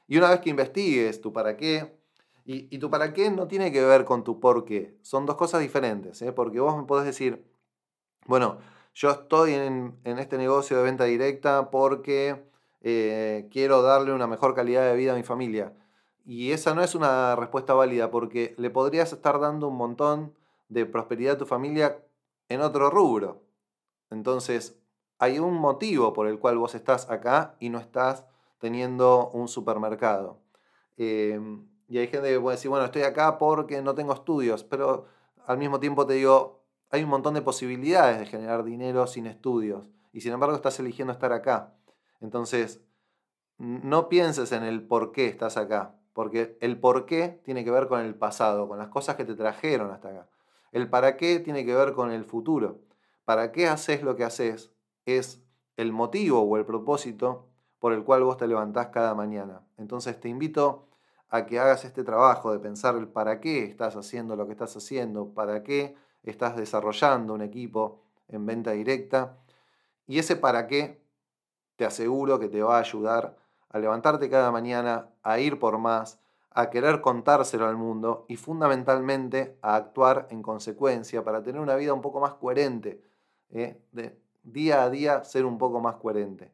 Y 0.07 0.17
una 0.17 0.29
vez 0.29 0.41
que 0.41 0.49
investigues 0.49 1.21
tu 1.21 1.31
para 1.31 1.55
qué, 1.55 1.95
y, 2.43 2.79
tu 2.79 2.89
para 2.89 3.13
qué 3.13 3.29
no 3.29 3.47
tiene 3.47 3.71
que 3.71 3.85
ver 3.85 4.03
con 4.03 4.23
tu 4.23 4.39
por 4.39 4.65
qué, 4.65 4.97
son 5.03 5.25
dos 5.27 5.35
cosas 5.35 5.61
diferentes, 5.61 6.21
¿eh? 6.21 6.33
porque 6.33 6.59
vos 6.59 6.75
me 6.75 6.83
podés 6.83 7.05
decir, 7.05 7.45
bueno, 8.25 8.57
yo 8.93 9.11
estoy 9.11 9.53
en, 9.53 9.95
este 10.03 10.37
negocio 10.37 10.77
de 10.77 10.83
venta 10.83 11.05
directa 11.05 11.71
porque 11.71 12.43
eh, 12.81 13.47
quiero 13.51 13.81
darle 13.81 14.13
una 14.13 14.27
mejor 14.27 14.55
calidad 14.55 14.83
de 14.85 14.95
vida 14.95 15.13
a 15.13 15.15
mi 15.15 15.23
familia. 15.23 15.73
Y 16.25 16.51
esa 16.51 16.73
no 16.75 16.83
es 16.83 16.95
una 16.95 17.35
respuesta 17.35 17.73
válida 17.73 18.11
porque 18.11 18.53
le 18.57 18.69
podrías 18.69 19.13
estar 19.13 19.39
dando 19.39 19.67
un 19.67 19.77
montón 19.77 20.33
de 20.69 20.85
prosperidad 20.85 21.35
a 21.35 21.37
tu 21.37 21.45
familia 21.45 22.03
en 22.49 22.61
otro 22.61 22.89
rubro. 22.89 23.41
Entonces, 24.09 24.79
hay 25.19 25.39
un 25.39 25.53
motivo 25.53 26.13
por 26.13 26.27
el 26.27 26.39
cual 26.39 26.57
vos 26.57 26.75
estás 26.75 27.09
acá 27.09 27.55
y 27.59 27.69
no 27.69 27.79
estás 27.79 28.25
teniendo 28.59 29.29
un 29.29 29.47
supermercado. 29.47 30.39
Em, 30.97 31.67
y 31.87 31.97
hay 31.97 32.07
gente 32.07 32.29
que 32.29 32.39
puede 32.39 32.57
decir, 32.57 32.69
bueno, 32.69 32.85
estoy 32.85 33.03
acá 33.03 33.37
porque 33.37 33.81
no 33.81 33.95
tengo 33.95 34.13
estudios, 34.13 34.63
pero 34.63 35.05
al 35.45 35.57
mismo 35.57 35.79
tiempo 35.79 36.05
te 36.05 36.13
digo, 36.13 36.61
hay 36.89 37.03
un 37.03 37.09
montón 37.09 37.33
de 37.33 37.41
posibilidades 37.41 38.19
de 38.19 38.25
generar 38.25 38.63
dinero 38.63 39.07
sin 39.07 39.25
estudios 39.25 39.89
y 40.13 40.21
sin 40.21 40.33
embargo 40.33 40.55
estás 40.55 40.79
eligiendo 40.79 41.13
estar 41.13 41.33
acá. 41.33 41.73
Entonces, 42.21 42.81
no 43.57 44.09
pienses 44.09 44.51
en 44.51 44.63
el 44.63 44.87
por 44.87 45.11
qué 45.11 45.27
estás 45.27 45.57
acá, 45.57 45.95
porque 46.13 46.57
el 46.61 46.79
por 46.79 47.05
qué 47.05 47.41
tiene 47.43 47.63
que 47.63 47.71
ver 47.71 47.87
con 47.87 48.01
el 48.01 48.15
pasado, 48.15 48.67
con 48.67 48.77
las 48.77 48.87
cosas 48.87 49.15
que 49.15 49.25
te 49.25 49.35
trajeron 49.35 49.91
hasta 49.91 50.09
acá. 50.09 50.29
El 50.71 50.89
para 50.89 51.17
qué 51.17 51.39
tiene 51.39 51.65
que 51.65 51.75
ver 51.75 51.93
con 51.93 52.11
el 52.11 52.23
futuro. 52.23 52.79
¿Para 53.25 53.51
qué 53.51 53.67
haces 53.67 54.03
lo 54.03 54.15
que 54.15 54.23
haces? 54.23 54.71
Es 55.05 55.43
el 55.77 55.91
motivo 55.91 56.41
o 56.41 56.57
el 56.57 56.65
propósito 56.65 57.49
por 57.79 57.93
el 57.93 58.03
cual 58.03 58.23
vos 58.23 58.37
te 58.37 58.47
levantás 58.47 58.87
cada 58.87 59.15
mañana. 59.15 59.61
Entonces 59.77 60.19
te 60.19 60.29
invito 60.29 60.87
a 61.29 61.45
que 61.45 61.59
hagas 61.59 61.85
este 61.85 62.03
trabajo 62.03 62.51
de 62.51 62.59
pensar 62.59 62.95
el 62.95 63.07
para 63.07 63.39
qué 63.39 63.63
estás 63.63 63.95
haciendo 63.95 64.35
lo 64.35 64.45
que 64.45 64.51
estás 64.51 64.75
haciendo, 64.75 65.33
para 65.33 65.63
qué 65.63 65.95
estás 66.23 66.55
desarrollando 66.55 67.33
un 67.33 67.41
equipo 67.41 68.03
en 68.27 68.45
venta 68.45 68.71
directa. 68.71 69.37
Y 70.07 70.19
ese 70.19 70.35
para 70.35 70.67
qué 70.67 71.01
te 71.81 71.87
aseguro 71.87 72.37
que 72.37 72.47
te 72.47 72.61
va 72.61 72.77
a 72.77 72.81
ayudar 72.81 73.35
a 73.69 73.79
levantarte 73.79 74.29
cada 74.29 74.51
mañana, 74.51 75.09
a 75.23 75.39
ir 75.39 75.57
por 75.57 75.79
más, 75.79 76.19
a 76.51 76.69
querer 76.69 77.01
contárselo 77.01 77.67
al 77.67 77.75
mundo 77.75 78.23
y 78.29 78.35
fundamentalmente 78.35 79.57
a 79.63 79.77
actuar 79.77 80.27
en 80.29 80.43
consecuencia 80.43 81.23
para 81.23 81.41
tener 81.41 81.59
una 81.59 81.75
vida 81.75 81.91
un 81.91 82.01
poco 82.01 82.19
más 82.19 82.35
coherente, 82.35 83.01
¿eh? 83.49 83.81
de 83.93 84.15
día 84.43 84.83
a 84.83 84.91
día 84.91 85.23
ser 85.23 85.43
un 85.43 85.57
poco 85.57 85.79
más 85.79 85.95
coherente. 85.95 86.51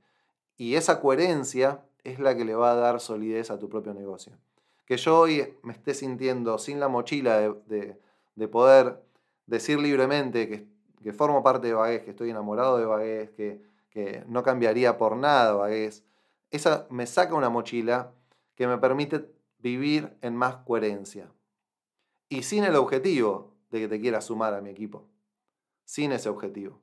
Y 0.56 0.76
esa 0.76 1.02
coherencia 1.02 1.84
es 2.06 2.20
la 2.20 2.34
que 2.38 2.46
le 2.46 2.56
va 2.56 2.72
a 2.72 2.76
dar 2.76 3.02
solidez 3.02 3.52
a 3.52 3.60
tu 3.60 3.68
propio 3.68 3.94
negocio. 3.94 4.32
Que 4.86 4.96
yo 4.96 5.20
hoy 5.20 5.58
me 5.62 5.74
esté 5.74 5.94
sintiendo 5.94 6.58
sin 6.58 6.80
la 6.80 6.88
mochila 6.88 7.38
de, 7.40 7.98
de, 8.34 8.48
poder 8.48 9.04
decir 9.46 9.78
libremente 9.78 10.48
que, 10.48 10.68
que, 11.04 11.12
formo 11.12 11.44
parte 11.44 11.68
de 11.68 11.74
Bagués, 11.74 12.04
que 12.04 12.12
estoy 12.12 12.30
enamorado 12.30 12.78
de 12.78 12.86
Bagués, 12.86 13.30
que, 13.32 13.68
no 14.28 14.44
cambiaría 14.44 14.98
por 14.98 15.16
nada 15.16 15.54
Bagués, 15.54 16.04
esa 16.52 16.88
me 16.90 17.08
saca 17.08 17.36
una 17.36 17.50
mochila 17.50 18.14
que 18.56 18.68
me 18.68 18.78
permite 18.78 19.30
vivir 19.60 20.18
en 20.22 20.36
más 20.36 20.58
coherencia. 20.58 21.32
Y 22.30 22.44
sin 22.44 22.64
el 22.64 22.76
objetivo 22.76 23.54
de 23.70 23.80
que 23.80 23.88
te 23.88 24.00
quieras 24.00 24.26
sumar 24.26 24.54
a 24.54 24.62
mi 24.62 24.70
equipo. 24.70 25.08
Sin 25.84 26.12
ese 26.12 26.30
objetivo. 26.30 26.82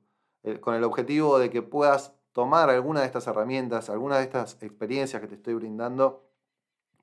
Con 0.61 0.75
el 0.75 0.83
objetivo 0.83 1.39
de 1.39 1.49
que 1.49 1.61
puedas 1.61 2.13
tomar 2.31 2.69
alguna 2.69 3.01
de 3.01 3.07
estas 3.07 3.27
herramientas, 3.27 3.89
alguna 3.89 4.17
de 4.17 4.23
estas 4.23 4.61
experiencias 4.61 5.21
que 5.21 5.27
te 5.27 5.35
estoy 5.35 5.53
brindando 5.53 6.23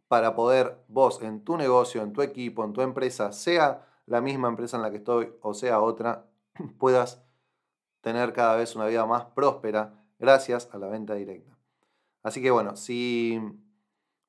para 0.08 0.34
poder 0.34 0.84
vos 0.88 1.22
en 1.22 1.42
tu 1.42 1.56
negocio, 1.56 2.02
en 2.02 2.12
tu 2.12 2.22
equipo, 2.22 2.64
en 2.64 2.72
tu 2.72 2.82
empresa, 2.82 3.32
sea 3.32 3.86
la 4.06 4.20
misma 4.20 4.48
empresa 4.48 4.76
en 4.76 4.82
la 4.82 4.90
que 4.90 4.98
estoy 4.98 5.32
o 5.40 5.54
sea 5.54 5.80
otra, 5.80 6.26
puedas 6.78 7.22
tener 8.02 8.32
cada 8.32 8.56
vez 8.56 8.76
una 8.76 8.86
vida 8.86 9.06
más 9.06 9.24
próspera 9.26 10.01
gracias 10.22 10.68
a 10.72 10.78
la 10.78 10.86
venta 10.86 11.14
directa. 11.14 11.58
Así 12.22 12.40
que 12.40 12.52
bueno, 12.52 12.76
si 12.76 13.42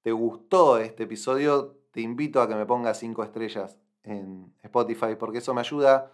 te 0.02 0.12
gustó 0.12 0.80
este 0.80 1.04
episodio, 1.04 1.78
te 1.92 2.02
invito 2.02 2.42
a 2.42 2.48
que 2.48 2.56
me 2.56 2.66
pongas 2.66 2.98
5 2.98 3.24
estrellas 3.24 3.78
en 4.02 4.52
Spotify, 4.64 5.16
porque 5.18 5.38
eso 5.38 5.54
me 5.54 5.62
ayuda, 5.62 6.12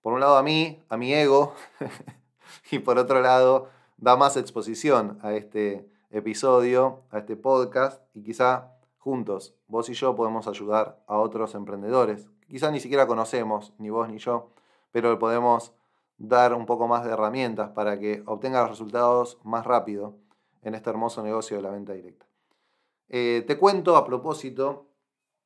por 0.00 0.14
un 0.14 0.20
lado 0.20 0.38
a 0.38 0.42
mí, 0.42 0.82
a 0.88 0.96
mi 0.96 1.12
ego, 1.12 1.52
y 2.70 2.78
por 2.78 2.98
otro 2.98 3.20
lado, 3.20 3.68
da 3.98 4.16
más 4.16 4.38
exposición 4.38 5.18
a 5.20 5.34
este 5.34 5.86
episodio, 6.10 7.02
a 7.10 7.18
este 7.18 7.36
podcast, 7.36 8.02
y 8.14 8.22
quizá 8.22 8.72
juntos, 8.96 9.54
vos 9.66 9.90
y 9.90 9.92
yo, 9.92 10.16
podemos 10.16 10.48
ayudar 10.48 11.04
a 11.06 11.18
otros 11.18 11.54
emprendedores. 11.54 12.30
Quizá 12.48 12.70
ni 12.70 12.80
siquiera 12.80 13.06
conocemos, 13.06 13.74
ni 13.76 13.90
vos 13.90 14.08
ni 14.08 14.16
yo, 14.16 14.48
pero 14.90 15.18
podemos 15.18 15.74
dar 16.18 16.52
un 16.52 16.66
poco 16.66 16.88
más 16.88 17.04
de 17.04 17.12
herramientas 17.12 17.70
para 17.70 17.98
que 17.98 18.22
obtenga 18.26 18.60
los 18.62 18.70
resultados 18.70 19.38
más 19.44 19.64
rápido 19.64 20.16
en 20.62 20.74
este 20.74 20.90
hermoso 20.90 21.22
negocio 21.22 21.56
de 21.56 21.62
la 21.62 21.70
venta 21.70 21.92
directa. 21.92 22.26
Eh, 23.08 23.44
te 23.46 23.56
cuento 23.56 23.96
a 23.96 24.04
propósito, 24.04 24.88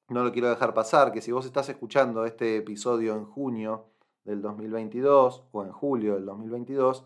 no 0.09 0.25
lo 0.25 0.33
quiero 0.33 0.49
dejar 0.49 0.75
pasar, 0.75 1.13
que 1.13 1.21
si 1.21 1.31
vos 1.31 1.47
estás 1.47 1.69
escuchando 1.69 2.25
este 2.25 2.57
episodio 2.57 3.15
en 3.15 3.25
junio 3.25 3.87
del 4.25 4.41
2022 4.41 5.45
o 5.53 5.63
en 5.63 5.71
julio 5.71 6.15
del 6.15 6.25
2022, 6.27 7.05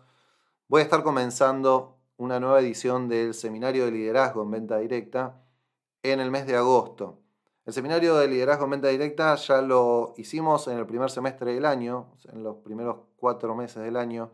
voy 0.67 0.81
a 0.81 0.83
estar 0.83 1.03
comenzando 1.03 1.97
una 2.17 2.39
nueva 2.39 2.59
edición 2.59 3.07
del 3.07 3.33
Seminario 3.33 3.85
de 3.85 3.91
Liderazgo 3.91 4.41
en 4.43 4.51
Venta 4.51 4.77
Directa 4.77 5.43
en 6.01 6.19
el 6.19 6.31
mes 6.31 6.47
de 6.47 6.55
agosto. 6.55 7.19
El 7.67 7.73
Seminario 7.73 8.15
de 8.15 8.29
Liderazgo 8.29 8.63
en 8.63 8.69
Venta 8.71 8.87
Directa 8.87 9.35
ya 9.35 9.61
lo 9.61 10.13
hicimos 10.15 10.69
en 10.69 10.77
el 10.77 10.85
primer 10.85 11.11
semestre 11.11 11.53
del 11.53 11.65
año, 11.65 12.13
en 12.31 12.41
los 12.41 12.55
primeros 12.59 12.99
cuatro 13.17 13.55
meses 13.55 13.83
del 13.83 13.97
año. 13.97 14.31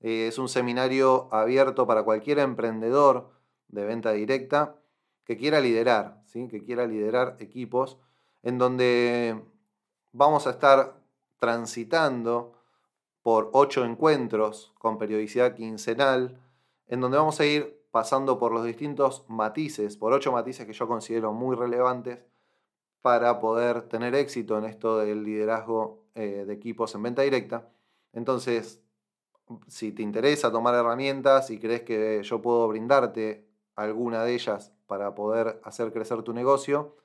Eh, 0.00 0.28
es 0.28 0.38
un 0.38 0.48
seminario 0.48 1.28
abierto 1.34 1.86
para 1.86 2.02
cualquier 2.02 2.38
emprendedor 2.38 3.28
de 3.68 3.84
venta 3.84 4.12
directa 4.12 4.76
que 5.26 5.36
quiera 5.36 5.60
liderar, 5.60 6.22
que 6.32 6.64
quiera 6.64 6.86
liderar 6.86 7.36
equipos, 7.40 7.98
en 8.42 8.56
donde 8.56 9.38
vamos 10.12 10.46
a 10.46 10.52
estar 10.52 10.94
transitando 11.38 12.54
por 13.20 13.50
ocho 13.52 13.84
encuentros 13.84 14.72
con 14.78 14.96
periodicidad 14.96 15.54
quincenal, 15.54 16.40
en 16.86 17.02
donde 17.02 17.18
vamos 17.18 17.38
a 17.38 17.44
ir 17.44 17.84
pasando 17.90 18.38
por 18.38 18.50
los 18.50 18.64
distintos 18.64 19.26
matices, 19.28 19.98
por 19.98 20.14
ocho 20.14 20.32
matices 20.32 20.64
que 20.64 20.72
yo 20.72 20.88
considero 20.88 21.34
muy 21.34 21.54
relevantes 21.54 22.31
para 23.02 23.38
poder 23.40 23.82
tener 23.82 24.14
éxito 24.14 24.56
en 24.56 24.64
esto 24.64 24.96
del 24.98 25.24
liderazgo 25.24 26.04
eh, 26.14 26.44
de 26.46 26.54
equipos 26.54 26.94
en 26.94 27.02
venta 27.02 27.22
directa. 27.22 27.68
Entonces, 28.12 28.80
si 29.66 29.90
te 29.92 30.02
interesa 30.02 30.52
tomar 30.52 30.74
herramientas 30.74 31.50
y 31.50 31.58
crees 31.58 31.82
que 31.82 32.22
yo 32.22 32.40
puedo 32.40 32.66
brindarte 32.68 33.46
alguna 33.74 34.24
de 34.24 34.34
ellas 34.34 34.72
para 34.86 35.14
poder 35.14 35.60
hacer 35.64 35.92
crecer 35.92 36.22
tu 36.22 36.32
negocio, 36.32 36.96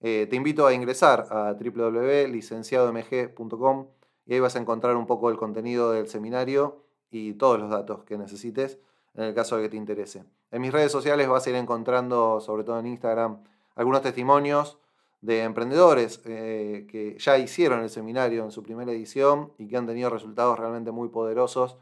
eh, 0.00 0.26
te 0.28 0.34
invito 0.36 0.66
a 0.66 0.72
ingresar 0.72 1.26
a 1.30 1.52
www.licenciadomg.com 1.52 3.86
y 4.26 4.34
ahí 4.34 4.40
vas 4.40 4.56
a 4.56 4.58
encontrar 4.58 4.96
un 4.96 5.06
poco 5.06 5.30
el 5.30 5.36
contenido 5.36 5.92
del 5.92 6.08
seminario 6.08 6.82
y 7.10 7.34
todos 7.34 7.60
los 7.60 7.70
datos 7.70 8.02
que 8.04 8.18
necesites 8.18 8.78
en 9.14 9.24
el 9.24 9.34
caso 9.34 9.56
de 9.56 9.62
que 9.64 9.68
te 9.70 9.76
interese. 9.76 10.24
En 10.50 10.62
mis 10.62 10.72
redes 10.72 10.92
sociales 10.92 11.28
vas 11.28 11.46
a 11.46 11.50
ir 11.50 11.56
encontrando, 11.56 12.40
sobre 12.40 12.64
todo 12.64 12.78
en 12.78 12.86
Instagram, 12.86 13.42
algunos 13.74 14.00
testimonios 14.02 14.78
de 15.20 15.42
emprendedores 15.42 16.20
eh, 16.24 16.86
que 16.90 17.16
ya 17.18 17.38
hicieron 17.38 17.80
el 17.80 17.90
seminario 17.90 18.44
en 18.44 18.50
su 18.50 18.62
primera 18.62 18.92
edición 18.92 19.52
y 19.58 19.68
que 19.68 19.76
han 19.76 19.86
tenido 19.86 20.10
resultados 20.10 20.58
realmente 20.58 20.90
muy 20.90 21.08
poderosos. 21.08 21.78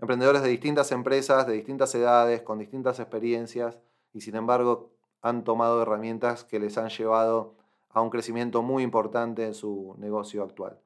Emprendedores 0.00 0.42
de 0.42 0.48
distintas 0.48 0.92
empresas, 0.92 1.46
de 1.46 1.54
distintas 1.54 1.94
edades, 1.94 2.42
con 2.42 2.58
distintas 2.58 2.98
experiencias 3.00 3.78
y 4.12 4.20
sin 4.20 4.36
embargo 4.36 4.90
han 5.22 5.44
tomado 5.44 5.82
herramientas 5.82 6.44
que 6.44 6.60
les 6.60 6.78
han 6.78 6.88
llevado 6.88 7.56
a 7.90 8.00
un 8.00 8.10
crecimiento 8.10 8.62
muy 8.62 8.82
importante 8.82 9.44
en 9.44 9.54
su 9.54 9.94
negocio 9.98 10.42
actual. 10.42 10.78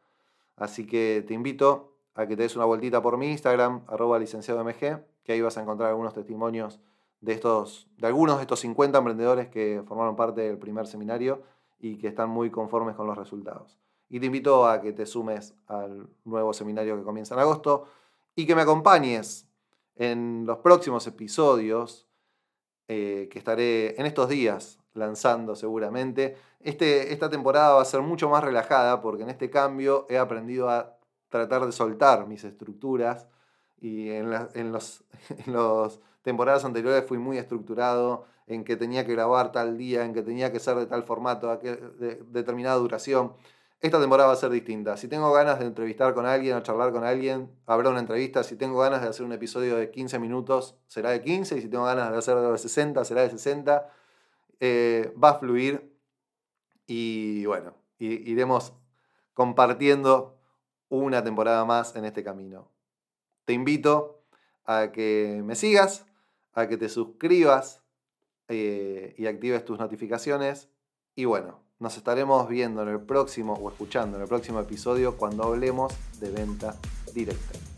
Así 0.56 0.86
que 0.86 1.24
te 1.26 1.34
invito 1.34 1.92
a 2.14 2.26
que 2.26 2.36
te 2.36 2.42
des 2.42 2.56
una 2.56 2.64
vueltita 2.64 3.02
por 3.02 3.16
mi 3.16 3.30
Instagram, 3.30 3.82
arroba 3.86 4.18
licenciado 4.18 4.62
MG, 4.64 5.02
que 5.24 5.32
ahí 5.32 5.40
vas 5.40 5.56
a 5.56 5.62
encontrar 5.62 5.90
algunos 5.90 6.14
testimonios 6.14 6.80
de, 7.20 7.32
estos, 7.32 7.88
de 7.98 8.06
algunos 8.06 8.36
de 8.36 8.42
estos 8.42 8.60
50 8.60 8.98
emprendedores 8.98 9.48
que 9.48 9.82
formaron 9.86 10.16
parte 10.16 10.42
del 10.42 10.58
primer 10.58 10.86
seminario 10.86 11.42
y 11.82 11.98
que 11.98 12.08
están 12.08 12.30
muy 12.30 12.50
conformes 12.50 12.94
con 12.94 13.06
los 13.08 13.18
resultados. 13.18 13.76
Y 14.08 14.20
te 14.20 14.26
invito 14.26 14.66
a 14.66 14.80
que 14.80 14.92
te 14.92 15.04
sumes 15.04 15.54
al 15.66 16.08
nuevo 16.24 16.52
seminario 16.52 16.96
que 16.96 17.02
comienza 17.02 17.34
en 17.34 17.40
agosto 17.40 17.86
y 18.36 18.46
que 18.46 18.54
me 18.54 18.62
acompañes 18.62 19.48
en 19.96 20.44
los 20.46 20.58
próximos 20.58 21.06
episodios 21.06 22.06
eh, 22.88 23.28
que 23.30 23.38
estaré 23.38 24.00
en 24.00 24.06
estos 24.06 24.28
días 24.28 24.78
lanzando 24.94 25.56
seguramente. 25.56 26.36
Este, 26.60 27.12
esta 27.12 27.28
temporada 27.28 27.74
va 27.74 27.82
a 27.82 27.86
ser 27.86 28.00
mucho 28.00 28.28
más 28.28 28.44
relajada 28.44 29.00
porque 29.00 29.24
en 29.24 29.30
este 29.30 29.50
cambio 29.50 30.06
he 30.08 30.18
aprendido 30.18 30.70
a 30.70 30.96
tratar 31.28 31.66
de 31.66 31.72
soltar 31.72 32.28
mis 32.28 32.44
estructuras 32.44 33.26
y 33.80 34.10
en, 34.10 34.32
en 34.54 34.70
los, 34.70 35.02
en 35.46 35.52
los 35.52 36.00
temporadas 36.22 36.64
anteriores 36.64 37.04
fui 37.06 37.18
muy 37.18 37.38
estructurado 37.38 38.26
en 38.46 38.64
que 38.64 38.76
tenía 38.76 39.06
que 39.06 39.12
grabar 39.12 39.52
tal 39.52 39.76
día, 39.76 40.04
en 40.04 40.14
que 40.14 40.22
tenía 40.22 40.52
que 40.52 40.61
ser 40.61 40.76
de 40.76 40.87
tal 40.87 41.04
formato, 41.04 41.56
de 41.56 42.22
determinada 42.30 42.76
duración. 42.76 43.32
Esta 43.80 44.00
temporada 44.00 44.28
va 44.28 44.35
a 44.35 44.37
ser 44.37 44.50
distinta. 44.50 44.96
Si 44.96 45.08
tengo 45.08 45.32
ganas 45.32 45.58
de 45.58 45.66
entrevistar 45.66 46.14
con 46.14 46.24
alguien 46.24 46.56
o 46.56 46.62
charlar 46.62 46.92
con 46.92 47.02
alguien, 47.02 47.50
habrá 47.66 47.90
una 47.90 47.98
entrevista. 47.98 48.44
Si 48.44 48.56
tengo 48.56 48.78
ganas 48.78 49.02
de 49.02 49.08
hacer 49.08 49.26
un 49.26 49.32
episodio 49.32 49.76
de 49.76 49.90
15 49.90 50.20
minutos, 50.20 50.76
será 50.87 51.11
de 51.11 51.20
15. 51.20 51.58
Y 51.58 51.62
si 51.62 51.68
tengo 51.68 51.85
ganas 51.85 52.12
de 52.12 52.18
hacerlo 52.18 52.52
de 52.52 52.58
60, 52.58 53.04
será 53.04 53.22
de 53.22 53.30
60. 53.30 53.88
Eh, 54.61 55.12
va 55.22 55.30
a 55.30 55.38
fluir 55.40 55.92
y 56.87 57.44
bueno, 57.46 57.74
iremos 57.98 58.72
compartiendo 59.35 60.38
una 60.88 61.24
temporada 61.24 61.64
más 61.64 61.96
en 61.96 62.04
este 62.04 62.22
camino. 62.22 62.68
Te 63.44 63.52
invito 63.52 64.22
a 64.64 64.92
que 64.92 65.40
me 65.44 65.56
sigas, 65.56 66.06
a 66.54 66.68
que 66.68 66.76
te 66.76 66.88
suscribas 66.88 67.82
eh, 68.48 69.14
y 69.16 69.26
actives 69.26 69.64
tus 69.64 69.78
notificaciones. 69.78 70.68
Y 71.14 71.24
bueno, 71.24 71.60
nos 71.78 71.96
estaremos 71.96 72.48
viendo 72.48 72.82
en 72.82 72.88
el 72.88 73.00
próximo 73.00 73.54
o 73.54 73.70
escuchando 73.70 74.16
en 74.16 74.22
el 74.22 74.28
próximo 74.28 74.60
episodio 74.60 75.16
cuando 75.16 75.44
hablemos 75.44 75.92
de 76.20 76.30
venta 76.30 76.76
directa. 77.14 77.71